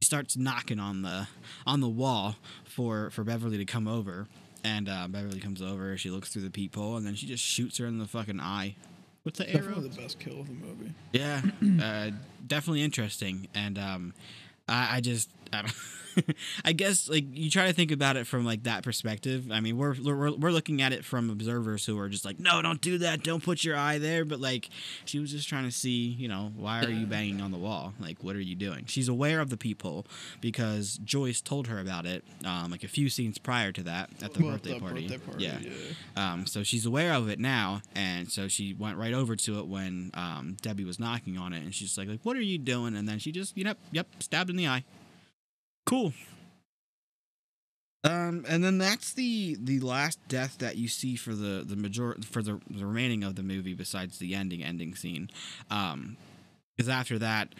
[0.00, 1.28] she starts knocking on the
[1.66, 4.26] on the wall for for Beverly to come over.
[4.62, 5.96] And uh, Beverly comes over.
[5.96, 8.76] She looks through the peephole, and then she just shoots her in the fucking eye
[9.24, 9.60] with the arrow.
[9.60, 10.92] definitely the best kill of the movie.
[11.12, 11.42] Yeah,
[11.82, 12.10] uh,
[12.46, 13.48] definitely interesting.
[13.54, 14.14] And um,
[14.68, 15.74] I, I just, I don't.
[16.64, 19.50] I guess like you try to think about it from like that perspective.
[19.52, 22.60] I mean, we're we're we're looking at it from observers who are just like, no,
[22.62, 24.24] don't do that, don't put your eye there.
[24.24, 24.68] But like,
[25.04, 27.94] she was just trying to see, you know, why are you banging on the wall?
[28.00, 28.84] Like, what are you doing?
[28.86, 30.04] She's aware of the peephole
[30.40, 34.34] because Joyce told her about it, um, like a few scenes prior to that at
[34.34, 35.02] the Well, birthday the party.
[35.08, 35.58] birthday party, yeah.
[36.16, 36.32] yeah.
[36.32, 39.66] Um, so she's aware of it now, and so she went right over to it
[39.68, 42.96] when um, Debbie was knocking on it, and she's like, like, "What are you doing?"
[42.96, 44.82] And then she just, yep, yep, stabbed in the eye.
[45.86, 46.12] Cool.
[48.02, 52.16] Um, and then that's the the last death that you see for the the major
[52.24, 55.28] for the, the remaining of the movie, besides the ending ending scene.
[55.70, 56.16] Um,
[56.76, 57.54] because after that,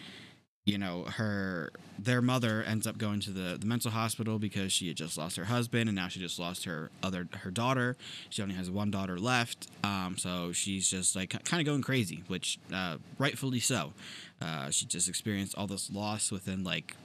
[0.65, 4.87] you know her their mother ends up going to the, the mental hospital because she
[4.87, 7.97] had just lost her husband and now she just lost her other her daughter
[8.29, 12.23] she only has one daughter left um, so she's just like kind of going crazy
[12.27, 13.93] which uh, rightfully so
[14.41, 16.95] uh, she just experienced all this loss within like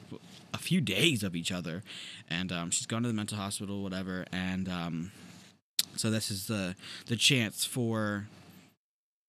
[0.52, 1.82] a few days of each other
[2.28, 5.12] and um, she's gone to the mental hospital whatever and um,
[5.96, 6.74] so this is the
[7.06, 8.26] the chance for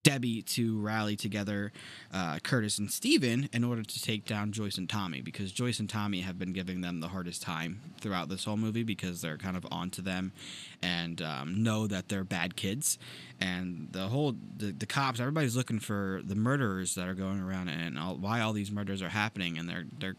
[0.08, 1.70] Debbie to rally together
[2.14, 5.88] uh, Curtis and Steven in order to take down Joyce and Tommy because Joyce and
[5.88, 9.54] Tommy have been giving them the hardest time throughout this whole movie because they're kind
[9.54, 10.32] of onto them
[10.80, 12.98] and um, know that they're bad kids.
[13.38, 17.68] And the whole the, the cops, everybody's looking for the murderers that are going around
[17.68, 20.16] and all, why all these murders are happening, and they're they're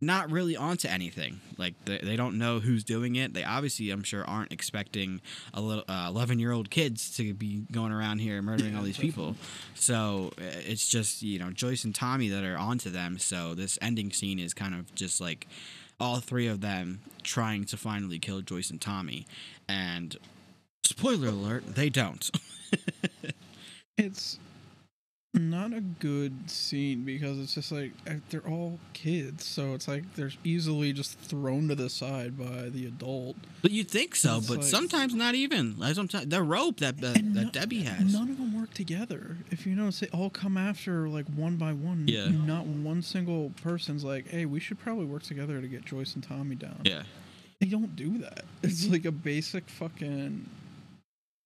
[0.00, 1.40] not really onto anything.
[1.56, 3.34] Like they, they don't know who's doing it.
[3.34, 5.20] They obviously, I'm sure, aren't expecting
[5.52, 9.36] a little eleven year old kids to be going around here murdering all these people.
[9.74, 13.18] So uh, it's just you know Joyce and Tommy that are onto them.
[13.18, 15.46] So this ending scene is kind of just like
[16.00, 19.26] all three of them trying to finally kill Joyce and Tommy,
[19.68, 20.16] and
[20.84, 22.30] spoiler alert, they don't.
[23.98, 24.38] It's
[25.34, 30.14] not a good scene because it's just like uh, they're all kids, so it's like
[30.14, 33.36] they're easily just thrown to the side by the adult.
[33.62, 35.78] But you think so, but like- sometimes not even.
[35.78, 38.12] Like sometimes the rope that that, that no- Debbie has.
[38.12, 39.36] None of them work together.
[39.50, 42.06] If you notice, they all come after like one by one.
[42.08, 42.28] Yeah.
[42.28, 46.24] Not one single person's like, "Hey, we should probably work together to get Joyce and
[46.24, 47.02] Tommy down." Yeah.
[47.60, 48.44] They don't do that.
[48.62, 50.48] It's like a basic fucking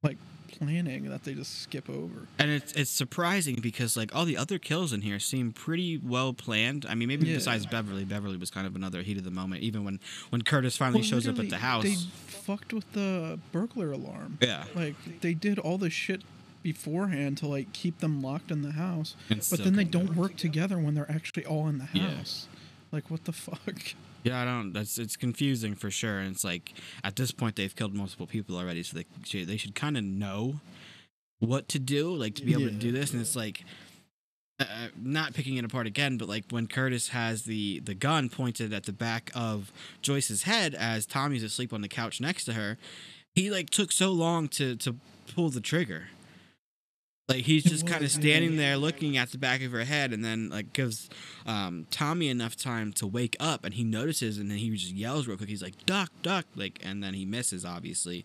[0.03, 0.18] like
[0.59, 2.29] planning that they just skip over.
[2.38, 6.33] And it's it's surprising because like all the other kills in here seem pretty well
[6.33, 6.87] planned.
[6.88, 7.35] I mean, maybe Yeah.
[7.37, 9.62] besides Beverly, Beverly was kind of another heat of the moment.
[9.62, 11.85] Even when when Curtis finally Well, shows up at the house.
[11.85, 14.38] They fucked with the burglar alarm.
[14.41, 14.65] Yeah.
[14.75, 16.23] Like they did all this shit
[16.62, 20.37] beforehand to like keep them locked in the house, And but then they don't work
[20.37, 22.15] together when they're actually all in the Yeah.
[22.17, 22.47] house.
[22.93, 23.95] Like what the fuck?
[24.23, 24.73] Yeah, I don't.
[24.73, 26.19] That's it's confusing for sure.
[26.19, 29.57] And it's like at this point they've killed multiple people already, so they should- they
[29.57, 30.61] should kind of know
[31.41, 33.13] what to do, like to be able to do this.
[33.13, 33.65] And it's like
[34.61, 34.65] uh,
[34.97, 38.85] not picking it apart again, but like when Curtis has the the gun pointed at
[38.85, 42.79] the back of Joyce's head as Tommy's asleep on the couch next to her,
[43.35, 44.95] he like took so long to to
[45.35, 46.09] pull the trigger.
[47.29, 50.25] Like he's just kind of standing there looking at the back of her head, and
[50.25, 51.09] then like gives
[51.47, 55.27] um, Tommy enough time to wake up, and he notices, and then he just yells
[55.27, 55.49] real quick.
[55.49, 58.25] He's like, "Duck, duck!" Like, and then he misses, obviously.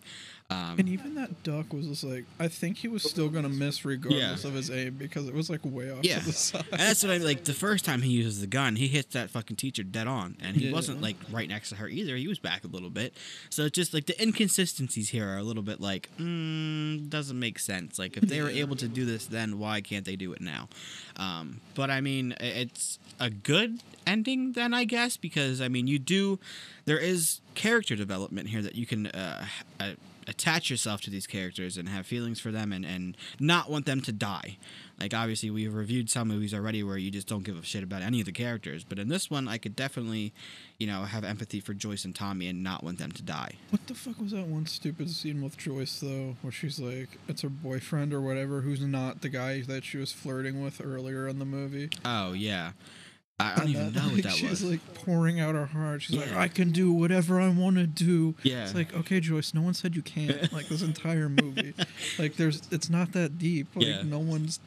[0.50, 3.84] Um, And even that duck was just like, I think he was still gonna miss
[3.84, 4.48] regardless Yeah.
[4.48, 6.20] of his aim because it was like way off Yeah.
[6.20, 6.64] to the side.
[6.72, 7.44] And that's what I like.
[7.44, 10.56] The first time he uses the gun, he hits that fucking teacher dead on, and
[10.56, 10.72] he Yeah.
[10.72, 12.16] wasn't like right next to her either.
[12.16, 13.12] He was back a little bit,
[13.50, 17.58] so it's just like the inconsistencies here are a little bit like mm, doesn't make
[17.58, 17.98] sense.
[17.98, 20.70] Like if they were able to do this, then why can't they do it now?
[21.16, 25.98] Um, but I mean, it's a good ending then, I guess, because I mean, you
[25.98, 26.40] do
[26.86, 29.44] there is character development here that you can uh,
[29.78, 29.90] uh,
[30.28, 34.00] attach yourself to these characters and have feelings for them and, and not want them
[34.02, 34.58] to die.
[35.00, 38.02] Like obviously we've reviewed some movies already where you just don't give a shit about
[38.02, 40.32] any of the characters, but in this one I could definitely,
[40.78, 43.52] you know, have empathy for Joyce and Tommy and not want them to die.
[43.70, 47.42] What the fuck was that one stupid scene with Joyce though, where she's like, it's
[47.42, 51.38] her boyfriend or whatever, who's not the guy that she was flirting with earlier in
[51.38, 51.90] the movie.
[52.04, 52.72] Oh yeah.
[53.40, 54.64] I, don't even know what like, that she's was.
[54.64, 56.02] like pouring out her heart.
[56.02, 58.34] She's like, I can do whatever I want to do.
[58.42, 58.64] Yeah.
[58.64, 60.52] It's like, okay, Joyce, no one said you can't.
[60.58, 61.74] Like this entire movie,
[62.18, 63.68] like there's, it's not that deep.
[63.76, 64.02] Like Yeah.
[64.02, 64.58] no one's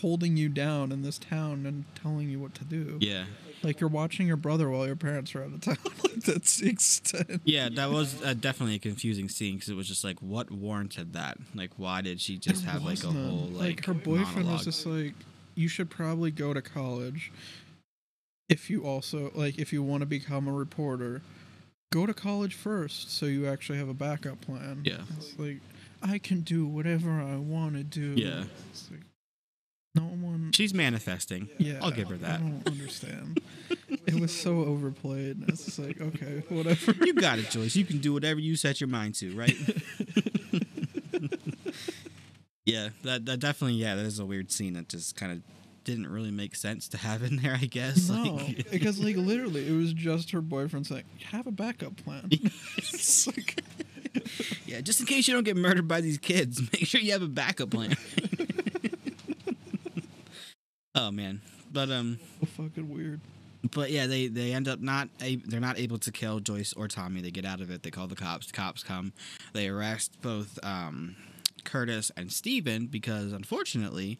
[0.00, 2.98] holding you down in this town and telling you what to do.
[3.00, 3.24] yeah.
[3.62, 5.76] Like you're watching your brother while your parents are out of town.
[6.04, 7.42] like that's the extent.
[7.44, 11.12] Yeah, that was uh, definitely a confusing scene because it was just like, what warranted
[11.12, 11.36] that?
[11.54, 13.28] Like, why did she just have like a none.
[13.28, 14.52] whole like, her boyfriend monologue?
[14.58, 15.12] was just like
[15.56, 17.30] you should probably go to college
[18.50, 21.22] if you also like if you want to become a reporter
[21.92, 24.98] go to college first so you actually have a backup plan Yeah.
[25.16, 25.60] it's like
[26.02, 28.44] i can do whatever i want to do Yeah.
[28.70, 29.00] it's like
[29.94, 31.48] no one She's manifesting.
[31.58, 32.40] yeah I'll give her that.
[32.40, 33.40] i don't understand
[34.06, 37.74] it was so overplayed and it's like okay whatever You got it, Joyce.
[37.76, 39.56] You can do whatever you set your mind to, right?
[42.64, 45.42] yeah, that, that definitely, yeah, that is a weird scene that just kind of
[45.84, 48.08] didn't really make sense to have in there, I guess.
[48.08, 52.28] No, Like, because like literally, it was just her boyfriend saying, "Have a backup plan."
[53.26, 53.62] like,
[54.66, 57.22] yeah, just in case you don't get murdered by these kids, make sure you have
[57.22, 57.96] a backup plan.
[60.94, 61.40] oh man,
[61.72, 63.20] but um, so fucking weird.
[63.72, 66.88] but yeah, they they end up not a- they're not able to kill Joyce or
[66.88, 67.20] Tommy.
[67.20, 67.82] They get out of it.
[67.82, 68.46] They call the cops.
[68.46, 69.12] The cops come.
[69.52, 71.16] They arrest both um,
[71.64, 74.18] Curtis and Steven because unfortunately.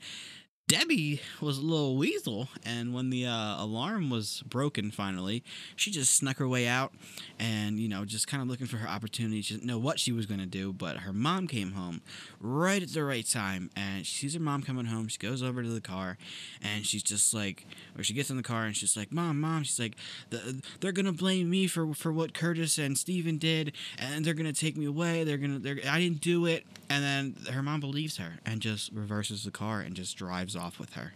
[0.70, 5.42] Debbie was a little weasel, and when the uh, alarm was broken finally,
[5.74, 6.92] she just snuck her way out
[7.40, 9.42] and, you know, just kind of looking for her opportunity.
[9.42, 12.02] She didn't know what she was going to do, but her mom came home
[12.40, 15.08] right at the right time, and she sees her mom coming home.
[15.08, 16.18] She goes over to the car,
[16.62, 17.66] and she's just like,
[17.98, 19.96] or she gets in the car, and she's like, Mom, Mom, she's like,
[20.30, 24.34] "The- they're going to blame me for, for what Curtis and Steven did, and they're
[24.34, 25.24] going to take me away.
[25.24, 26.64] They're going to, I didn't do it.
[26.88, 30.78] And then her mom believes her and just reverses the car and just drives off
[30.78, 31.12] with her.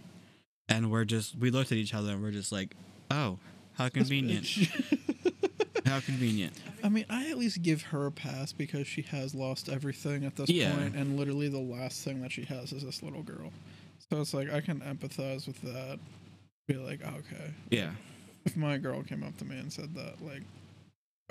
[0.68, 2.74] And we're just, we looked at each other and we're just like,
[3.11, 3.38] oh,
[3.74, 4.46] how convenient.
[5.87, 6.54] how convenient.
[6.83, 10.37] I mean, I at least give her a pass because she has lost everything at
[10.37, 10.74] this Yeah.
[10.74, 13.52] point, and literally the last thing that she has is this little girl.
[14.11, 15.98] So it's like I can empathize with that.
[16.66, 17.90] Be like, okay, Yeah.
[18.46, 20.42] if my girl came up to me and said that, like,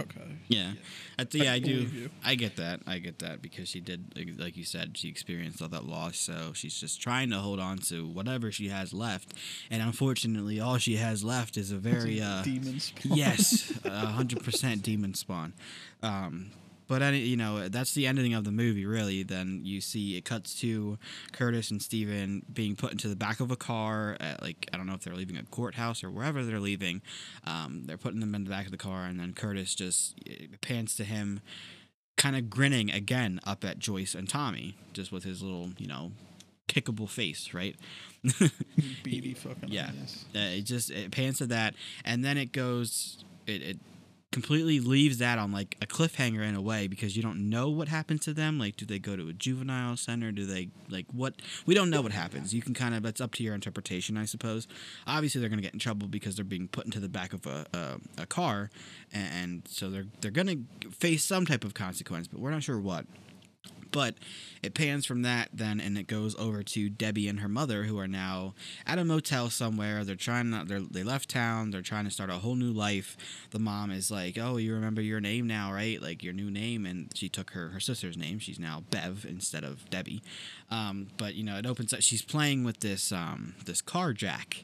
[0.01, 0.73] okay, Yeah,
[1.19, 1.71] I th- yeah, I, do.
[1.71, 2.09] you.
[2.23, 2.81] I get that.
[2.87, 6.17] I get that because she did, like- like you said, she experienced all that loss.
[6.17, 9.33] So she's just trying to hold on to whatever she has left,
[9.69, 13.17] and unfortunately, all she has left is a very uh, demon spawn.
[13.17, 15.53] yes, hundred percent demon spawn.
[16.01, 16.51] Um,
[16.87, 18.85] but any, you know, that's the ending of the movie.
[18.85, 20.97] Really, then you see it cuts to
[21.31, 24.17] Curtis and Steven being put into the back of a car.
[24.19, 27.01] At, like I don't know if they're leaving a courthouse or wherever they're leaving.
[27.45, 30.47] Um, they're putting them in the back of the car, and then Curtis just eh,
[30.61, 31.41] pans to him,
[32.17, 36.11] kind of grinning again up at Joyce and Tommy, just with his little, you know,
[36.67, 37.75] kickable face, right?
[39.03, 39.89] beady fucking Yeah.
[40.35, 43.23] Uh, it just it pans to that, and then it goes.
[43.45, 43.77] It, it
[44.33, 47.87] completely leaves that on like a cliffhanger in a way because you don't know what
[47.87, 48.57] happens to them.
[48.57, 50.31] Like, do they go to a juvenile center?
[50.31, 51.35] Do they like what?
[51.67, 52.53] We don't know what happens.
[52.53, 54.67] You can kind of that's up to your interpretation, I suppose.
[55.05, 57.65] Obviously, they're gonna get in trouble because they're being put into the back of a
[57.73, 58.71] a, a car,
[59.13, 60.57] and, and so they're they're gonna
[60.91, 63.05] face some type of consequence, but we're not sure what.
[63.93, 64.15] But
[64.63, 67.99] it pans from that then, and it goes over to Debbie and her mother, who
[67.99, 68.55] are now
[68.87, 70.03] at a motel somewhere.
[70.03, 70.67] They're trying not.
[70.67, 71.69] They're, they left town.
[71.69, 73.15] They're trying to start a whole new life.
[73.51, 76.01] The mom is like, "Oh, you remember your name now, right?
[76.01, 78.39] Like your new name." And she took her her sister's name.
[78.39, 80.23] She's now Bev instead of Debbie.
[80.71, 82.01] Um, but you know, it opens up.
[82.01, 84.63] She's playing with this um, this car jack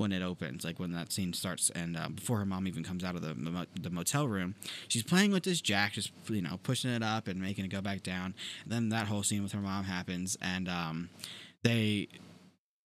[0.00, 3.04] when it opens, like when that scene starts, and uh, before her mom even comes
[3.04, 4.54] out of the, the the motel room,
[4.88, 7.82] she's playing with this jack, just you know pushing it up and making it go
[7.82, 8.34] back down.
[8.64, 11.10] And then that whole scene with her mom happens, and um,
[11.62, 12.08] they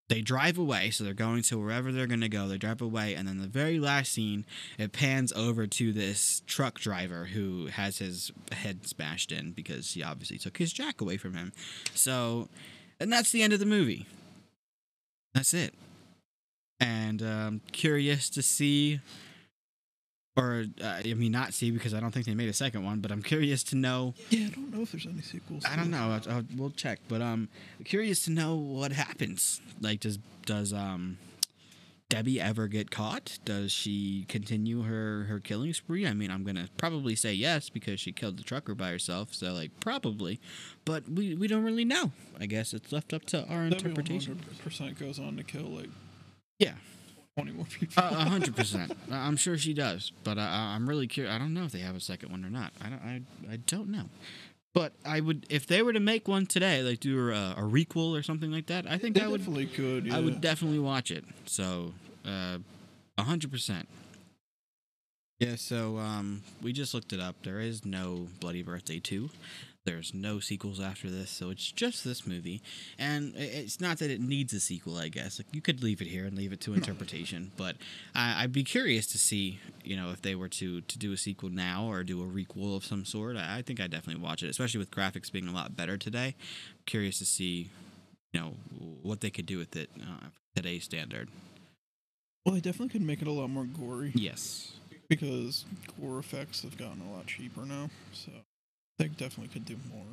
[0.10, 3.16] they drive away so they're going to wherever they're going to go they drive away
[3.16, 4.46] and then the very last scene
[4.78, 10.04] it pans over to this truck driver who has his head smashed in because he
[10.04, 11.52] obviously took his jack away from him.
[11.96, 12.50] So
[13.00, 14.06] and that's the end of the movie.
[15.34, 15.74] That's it
[16.86, 19.00] and um curious to see
[20.38, 23.00] or uh, i mean not see because i don't think they made a second one
[23.00, 25.64] but i'm curious to know Yeah, I don't know if there's any sequels.
[25.66, 26.20] I don't know.
[26.28, 27.00] I'll, I'll, we'll check.
[27.08, 27.48] But um,
[27.86, 29.62] curious to know what happens.
[29.82, 31.18] Like, does does um,
[32.10, 33.40] Debbie ever get caught?
[33.46, 36.06] Does she continue her her killing spree?
[36.06, 39.34] I mean, I'm gonna probably say yes because she killed the trucker by herself.
[39.34, 40.40] So like probably,
[40.84, 42.12] but we we don't really know.
[42.40, 44.40] I guess it's left up to our interpretation.
[44.64, 45.90] Percent goes on to kill like
[46.60, 46.74] Yeah,
[47.38, 48.04] twenty more people.
[48.04, 48.96] Uh, a hundred percent.
[49.12, 51.34] I- I'm sure she does, but I, I'm really curious.
[51.34, 52.72] I don't know if they have a second one or not.
[52.82, 53.02] I don't.
[53.02, 54.06] I, I don't know.
[54.74, 58.18] But I would, if they were to make one today, like do a, a requel
[58.18, 58.86] or something like that.
[58.86, 59.38] I think they I would.
[59.40, 60.06] definitely could.
[60.08, 60.18] Yeah.
[60.18, 61.24] I would definitely watch it.
[61.46, 61.94] So,
[62.26, 62.58] uh,
[63.18, 63.88] a hundred percent.
[65.40, 65.56] Yeah.
[65.56, 67.36] So, um, we just looked it up.
[67.44, 69.30] There is no Bloody Birthday two.
[69.86, 72.62] There's no sequels after this, so it's just this movie.
[72.98, 75.38] And it's not that it needs a sequel, I guess.
[75.40, 77.52] Like you could leave it here and leave it to interpretation.
[77.56, 77.76] But
[78.16, 81.18] I, I'd be curious to see, you know, if they were to to do a
[81.18, 83.38] sequel now or do a requel of some sort.
[83.38, 86.34] I, I think I'd definitely watch it, especially with graphics being a lot better today.
[86.88, 87.70] curious to see,
[88.34, 88.54] you know,
[89.04, 91.30] what they could do with it uh, today's standard.
[92.44, 94.72] Well, they definitely could make it a lot more gory Yes.
[95.10, 95.66] because
[96.02, 97.90] gore effects have gotten a lot cheaper now.
[98.14, 98.32] So
[99.00, 100.06] they definitely could do more.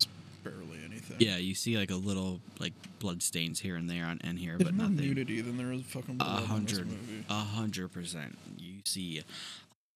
[0.00, 0.08] It's
[0.44, 1.16] barely anything.
[1.20, 4.56] Yeah, you see like a little like blood stains here and there on and here,
[4.58, 5.06] There's but more nothing.
[5.06, 7.24] nudity than there is fucking A blood in this hundred, movie.
[7.28, 8.38] a hundred percent.
[8.58, 9.22] You see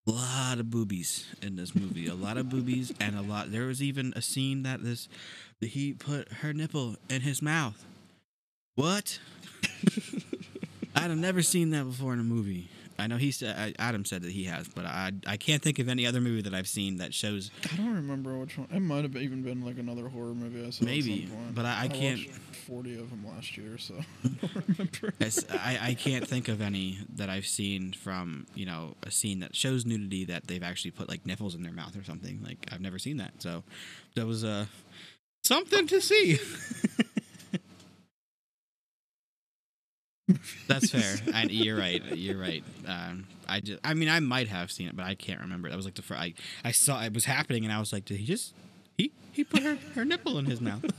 [0.09, 2.07] a lot of boobies in this movie.
[2.07, 3.51] A lot of boobies and a lot.
[3.51, 5.09] There was even a scene that this
[5.61, 7.85] that he put her nipple in his mouth.
[8.77, 9.19] What?
[10.95, 12.69] I'd have never seen that before in a movie.
[12.99, 15.89] I know he said Adam said that he has, but I I can't think of
[15.89, 18.69] any other movie that I've seen that shows I don't remember which one.
[18.73, 20.85] It might have even been like another horror movie I saw.
[20.85, 21.55] Maybe, at some point.
[21.55, 22.21] but I- I can't-
[22.67, 23.95] Forty of them last year, so
[24.25, 25.13] I don't remember.
[25.51, 29.55] I, I can't think of any that I've seen from you know a scene that
[29.55, 32.43] shows nudity that they've actually put like nipples in their mouth or something.
[32.43, 33.63] Like I've never seen that, so
[34.17, 34.67] that was uh,
[35.45, 36.39] something to see.
[40.67, 41.17] That's fair.
[41.35, 42.03] I, you're right.
[42.17, 42.65] You're right.
[42.87, 45.69] Um, I just, I mean, I might have seen it, but I can't remember.
[45.69, 46.21] That was like the first.
[46.21, 48.53] I, I saw it was happening, and I was like, did he just
[48.99, 50.85] he he put her her nipple in his mouth?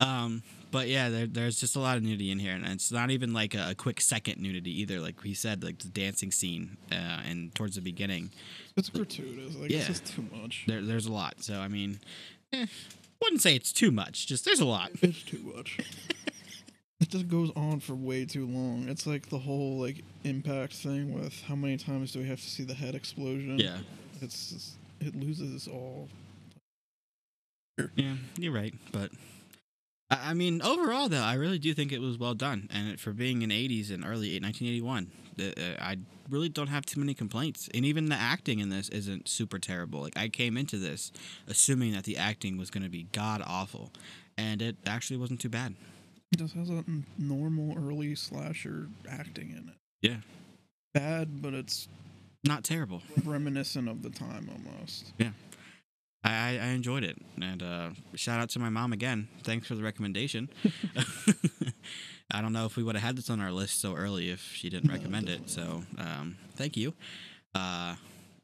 [0.00, 3.10] um, but yeah, there, there's just a lot of nudity in here, and it's not
[3.10, 5.00] even like a, a quick second nudity either.
[5.00, 8.30] Like we said, like the dancing scene, uh, and towards the beginning,
[8.76, 9.54] It's gratuitous.
[9.56, 9.78] Like Yeah.
[9.78, 10.64] it's just too much.
[10.66, 11.42] there, there's a lot.
[11.42, 11.98] So I mean,
[12.52, 12.66] eh,
[13.20, 14.26] wouldn't say it's too much.
[14.26, 14.90] Just there's a lot.
[15.02, 15.78] It's too much.
[17.00, 18.86] it just goes on for way too long.
[18.88, 22.48] It's like the whole like impact thing with how many times do we have to
[22.48, 23.58] see the head explosion?
[23.58, 23.78] Yeah,
[24.20, 26.08] It's just, it loses all.
[27.94, 28.74] yeah, you're right.
[28.92, 29.10] But
[30.10, 33.00] I, I mean, overall though, I really do think it was well done, and it,
[33.00, 35.98] for being in '80s and early 1981, the, uh, I
[36.30, 37.68] really don't have too many complaints.
[37.74, 40.00] And even the acting in this isn't super terrible.
[40.00, 41.12] Like I came into this
[41.48, 43.92] assuming that the acting was going to be god awful,
[44.36, 45.74] and it actually wasn't too bad.
[46.32, 46.84] It just has a
[47.18, 49.74] normal early slasher acting in it.
[50.02, 50.16] Yeah.
[50.94, 51.88] Bad, but it's
[52.44, 53.02] Not terrible.
[53.24, 55.12] reminiscent of the time almost.
[55.18, 55.30] Yeah.
[56.24, 59.28] I I enjoyed it, and uh, shout out to my mom again.
[59.44, 60.48] Thanks for the recommendation.
[62.30, 64.52] I don't know if we would have had this on our list so early if
[64.54, 65.48] she didn't recommend it.
[65.48, 66.92] So um, thank you.
[67.54, 67.94] Uh,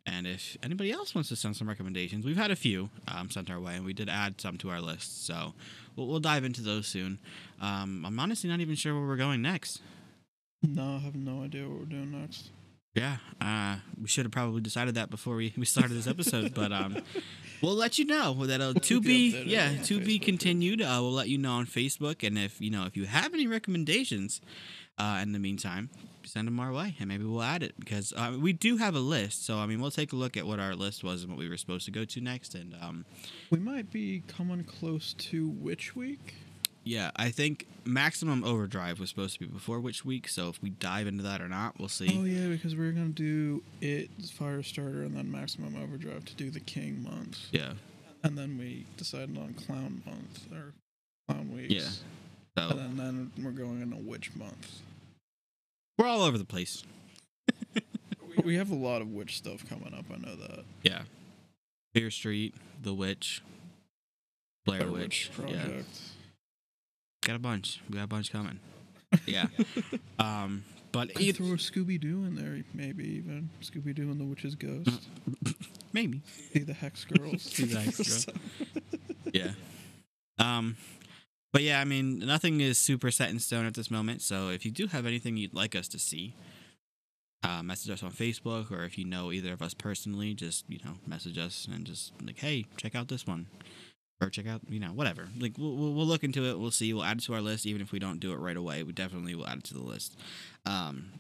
[0.07, 3.51] and if anybody else wants to send some recommendations, we've had a few um, sent
[3.51, 5.27] our way, and we did add some to our list.
[5.27, 5.55] So
[5.95, 7.19] we'll, we'll dive into those soon.
[7.61, 9.81] Um, I'm honestly not even sure where we're going next.
[10.63, 12.51] No, I have no idea what we're doing next.
[12.95, 16.73] Yeah, uh, we should have probably decided that before we, we started this episode, but
[16.73, 16.99] um,
[17.63, 20.83] we'll let you know that uh, to be updated yeah on to be continued.
[20.83, 23.47] Uh, we'll let you know on Facebook, and if you know if you have any
[23.47, 24.41] recommendations,
[24.99, 25.91] uh, in the meantime,
[26.25, 29.01] send them our way, and maybe we'll add it because uh, we do have a
[29.01, 29.47] list.
[29.47, 31.49] So I mean, we'll take a look at what our list was and what we
[31.49, 33.05] were supposed to go to next, and um,
[33.51, 36.35] We might be coming close to Witch Week.
[36.85, 40.29] Yeah, I think Maximum Overdrive was supposed to be before Witch Week.
[40.29, 42.19] So if we dive into that or not, we'll see.
[42.19, 46.51] Oh yeah, because we are gonna do it Firestarter and then Maximum Overdrive to do
[46.51, 47.75] the King month, Yeah,
[48.25, 50.73] and then we decided on Clown month or
[51.29, 51.73] Clown weeks.
[51.75, 51.89] Yeah.
[52.71, 54.81] so And then, then we're going into Witch month.
[55.99, 56.83] we're all over the place.
[58.45, 60.07] We have a lot of witch stuff coming up.
[60.11, 60.65] I know that.
[60.83, 61.03] Yeah.
[61.95, 63.43] Fear Street, The Witch.
[64.65, 65.31] Blair Blair Witch.
[65.37, 66.01] Witch Yeah, Project.
[67.23, 67.81] Got a bunch.
[67.89, 68.61] We got a bunch coming.
[69.27, 69.45] Yeah.
[70.19, 74.19] um, but Could either, throw a Scooby Doo in there, maybe even Scooby Doo and
[74.19, 75.09] the Witch's Ghost.
[75.93, 76.23] maybe.
[76.53, 77.53] Be the Hex Girls.
[77.55, 78.35] Be the Hex Girl.
[79.35, 79.51] yeah.
[80.39, 80.77] Um,
[81.53, 84.23] but yeah, I mean, nothing is super set in stone at this moment.
[84.23, 86.35] So if you do have anything you'd like us to see,
[87.43, 90.79] uh, message us on Facebook, or if you know either of us personally, just you
[90.85, 93.47] know, message us and just like, hey, check out this one,
[94.23, 95.29] or check out, you know, whatever.
[95.39, 96.59] Like we'll we'll, we'll look into it.
[96.59, 96.93] We'll see.
[96.93, 98.83] We'll add it to our list, even if we don't do it right away.
[98.83, 100.17] We definitely will add it to the list.
[100.65, 101.13] Um,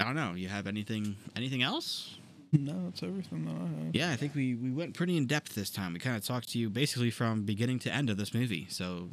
[0.00, 0.32] I don't know.
[0.34, 2.16] You have anything anything else?
[2.52, 3.94] no, that's everything that I have.
[3.94, 5.94] Yeah, I think we, we went pretty in depth this time.
[5.94, 8.66] We kind of talked to you basically from beginning to end of this movie.
[8.68, 9.08] So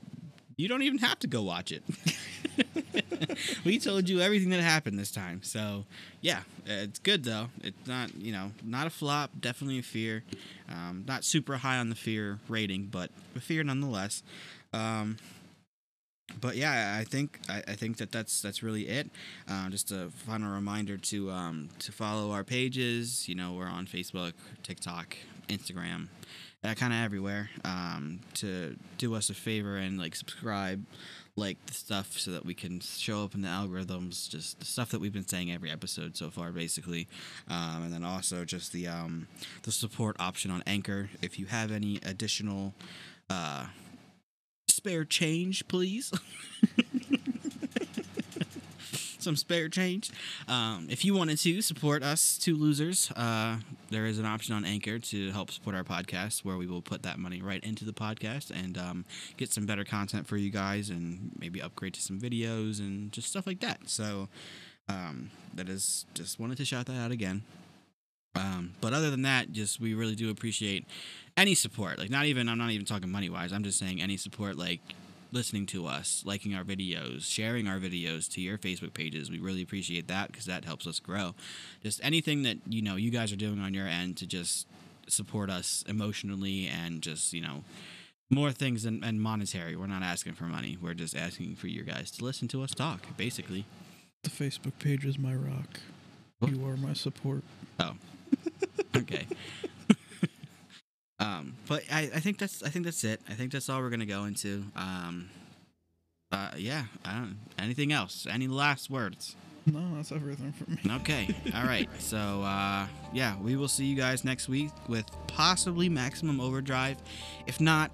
[0.59, 1.83] you don't even have to go watch it.
[3.65, 5.41] we told you everything that happened this time.
[5.41, 5.85] So
[6.19, 7.47] yeah, it's good though.
[7.63, 10.23] It's not, you know, not a flop, definitely a fear.
[10.67, 14.21] Um, not super high on the fear rating, but a fear nonetheless.
[14.73, 15.15] Um,
[16.41, 19.09] but yeah, I think I, I think that that's that's really it.
[19.49, 23.29] Uh, just a final reminder to um, to follow our pages.
[23.29, 25.15] You know, we're on Facebook, TikTok,
[25.47, 26.09] Instagram,
[26.63, 27.49] uh, kind of everywhere.
[27.63, 30.85] Um, to do us a favor and like subscribe,
[31.35, 34.29] like the stuff, so that we can show up in the algorithms.
[34.29, 37.07] Just the stuff that we've been saying every episode so far, basically.
[37.49, 39.27] Um, and then also just the um,
[39.63, 41.09] the support option on Anchor.
[41.21, 42.73] If you have any additional.
[43.29, 43.67] Uh,
[44.67, 46.11] spare change, please.
[49.19, 50.11] Some spare change.
[50.47, 53.57] Um, if you wanted to support us, two losers, uh,
[53.89, 57.03] there is an option on Anchor to help support our podcast where we will put
[57.03, 59.05] that money right into the podcast and um,
[59.35, 63.27] get some better content for you guys and maybe upgrade to some videos and just
[63.27, 63.89] stuff like that.
[63.89, 64.29] So
[64.87, 67.43] um, that is just wanted to shout that out again.
[68.35, 70.85] Um, but other than that, just we really do appreciate
[71.35, 71.97] any support.
[71.97, 73.51] Like not even I'm not even talking money wise.
[73.51, 74.79] I'm just saying any support like
[75.31, 79.29] listening to us, liking our videos, sharing our videos to your Facebook pages.
[79.29, 81.35] We really appreciate that because that helps us grow.
[81.83, 84.67] Just anything that you know you guys are doing on your end to just
[85.07, 87.63] support us emotionally and just you know
[88.29, 89.75] more things than and monetary.
[89.75, 90.77] We're not asking for money.
[90.81, 93.65] We're just asking for you guys to listen to us talk, basically.
[94.23, 95.79] The Facebook page is my rock.
[96.39, 96.51] What?
[96.51, 97.43] You are my support.
[97.79, 97.93] Oh,
[98.95, 99.25] okay.
[101.19, 103.21] Um, but I, I think that's I think that's it.
[103.29, 104.65] I think that's all we're gonna go into.
[104.75, 105.29] Um,
[106.31, 106.83] uh, yeah.
[107.03, 107.37] I don't.
[107.57, 108.27] Anything else?
[108.29, 109.35] Any last words?
[109.65, 110.95] No, that's everything for me.
[111.01, 111.35] Okay.
[111.55, 111.89] All right.
[111.99, 116.97] So uh, yeah, we will see you guys next week with possibly Maximum Overdrive.
[117.45, 117.91] If not,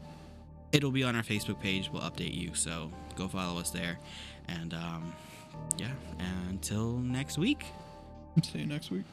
[0.72, 1.90] it'll be on our Facebook page.
[1.92, 2.54] We'll update you.
[2.54, 3.98] So go follow us there.
[4.48, 5.14] And um,
[5.78, 5.92] yeah.
[6.50, 7.66] Until next week.
[8.44, 9.06] See you next week.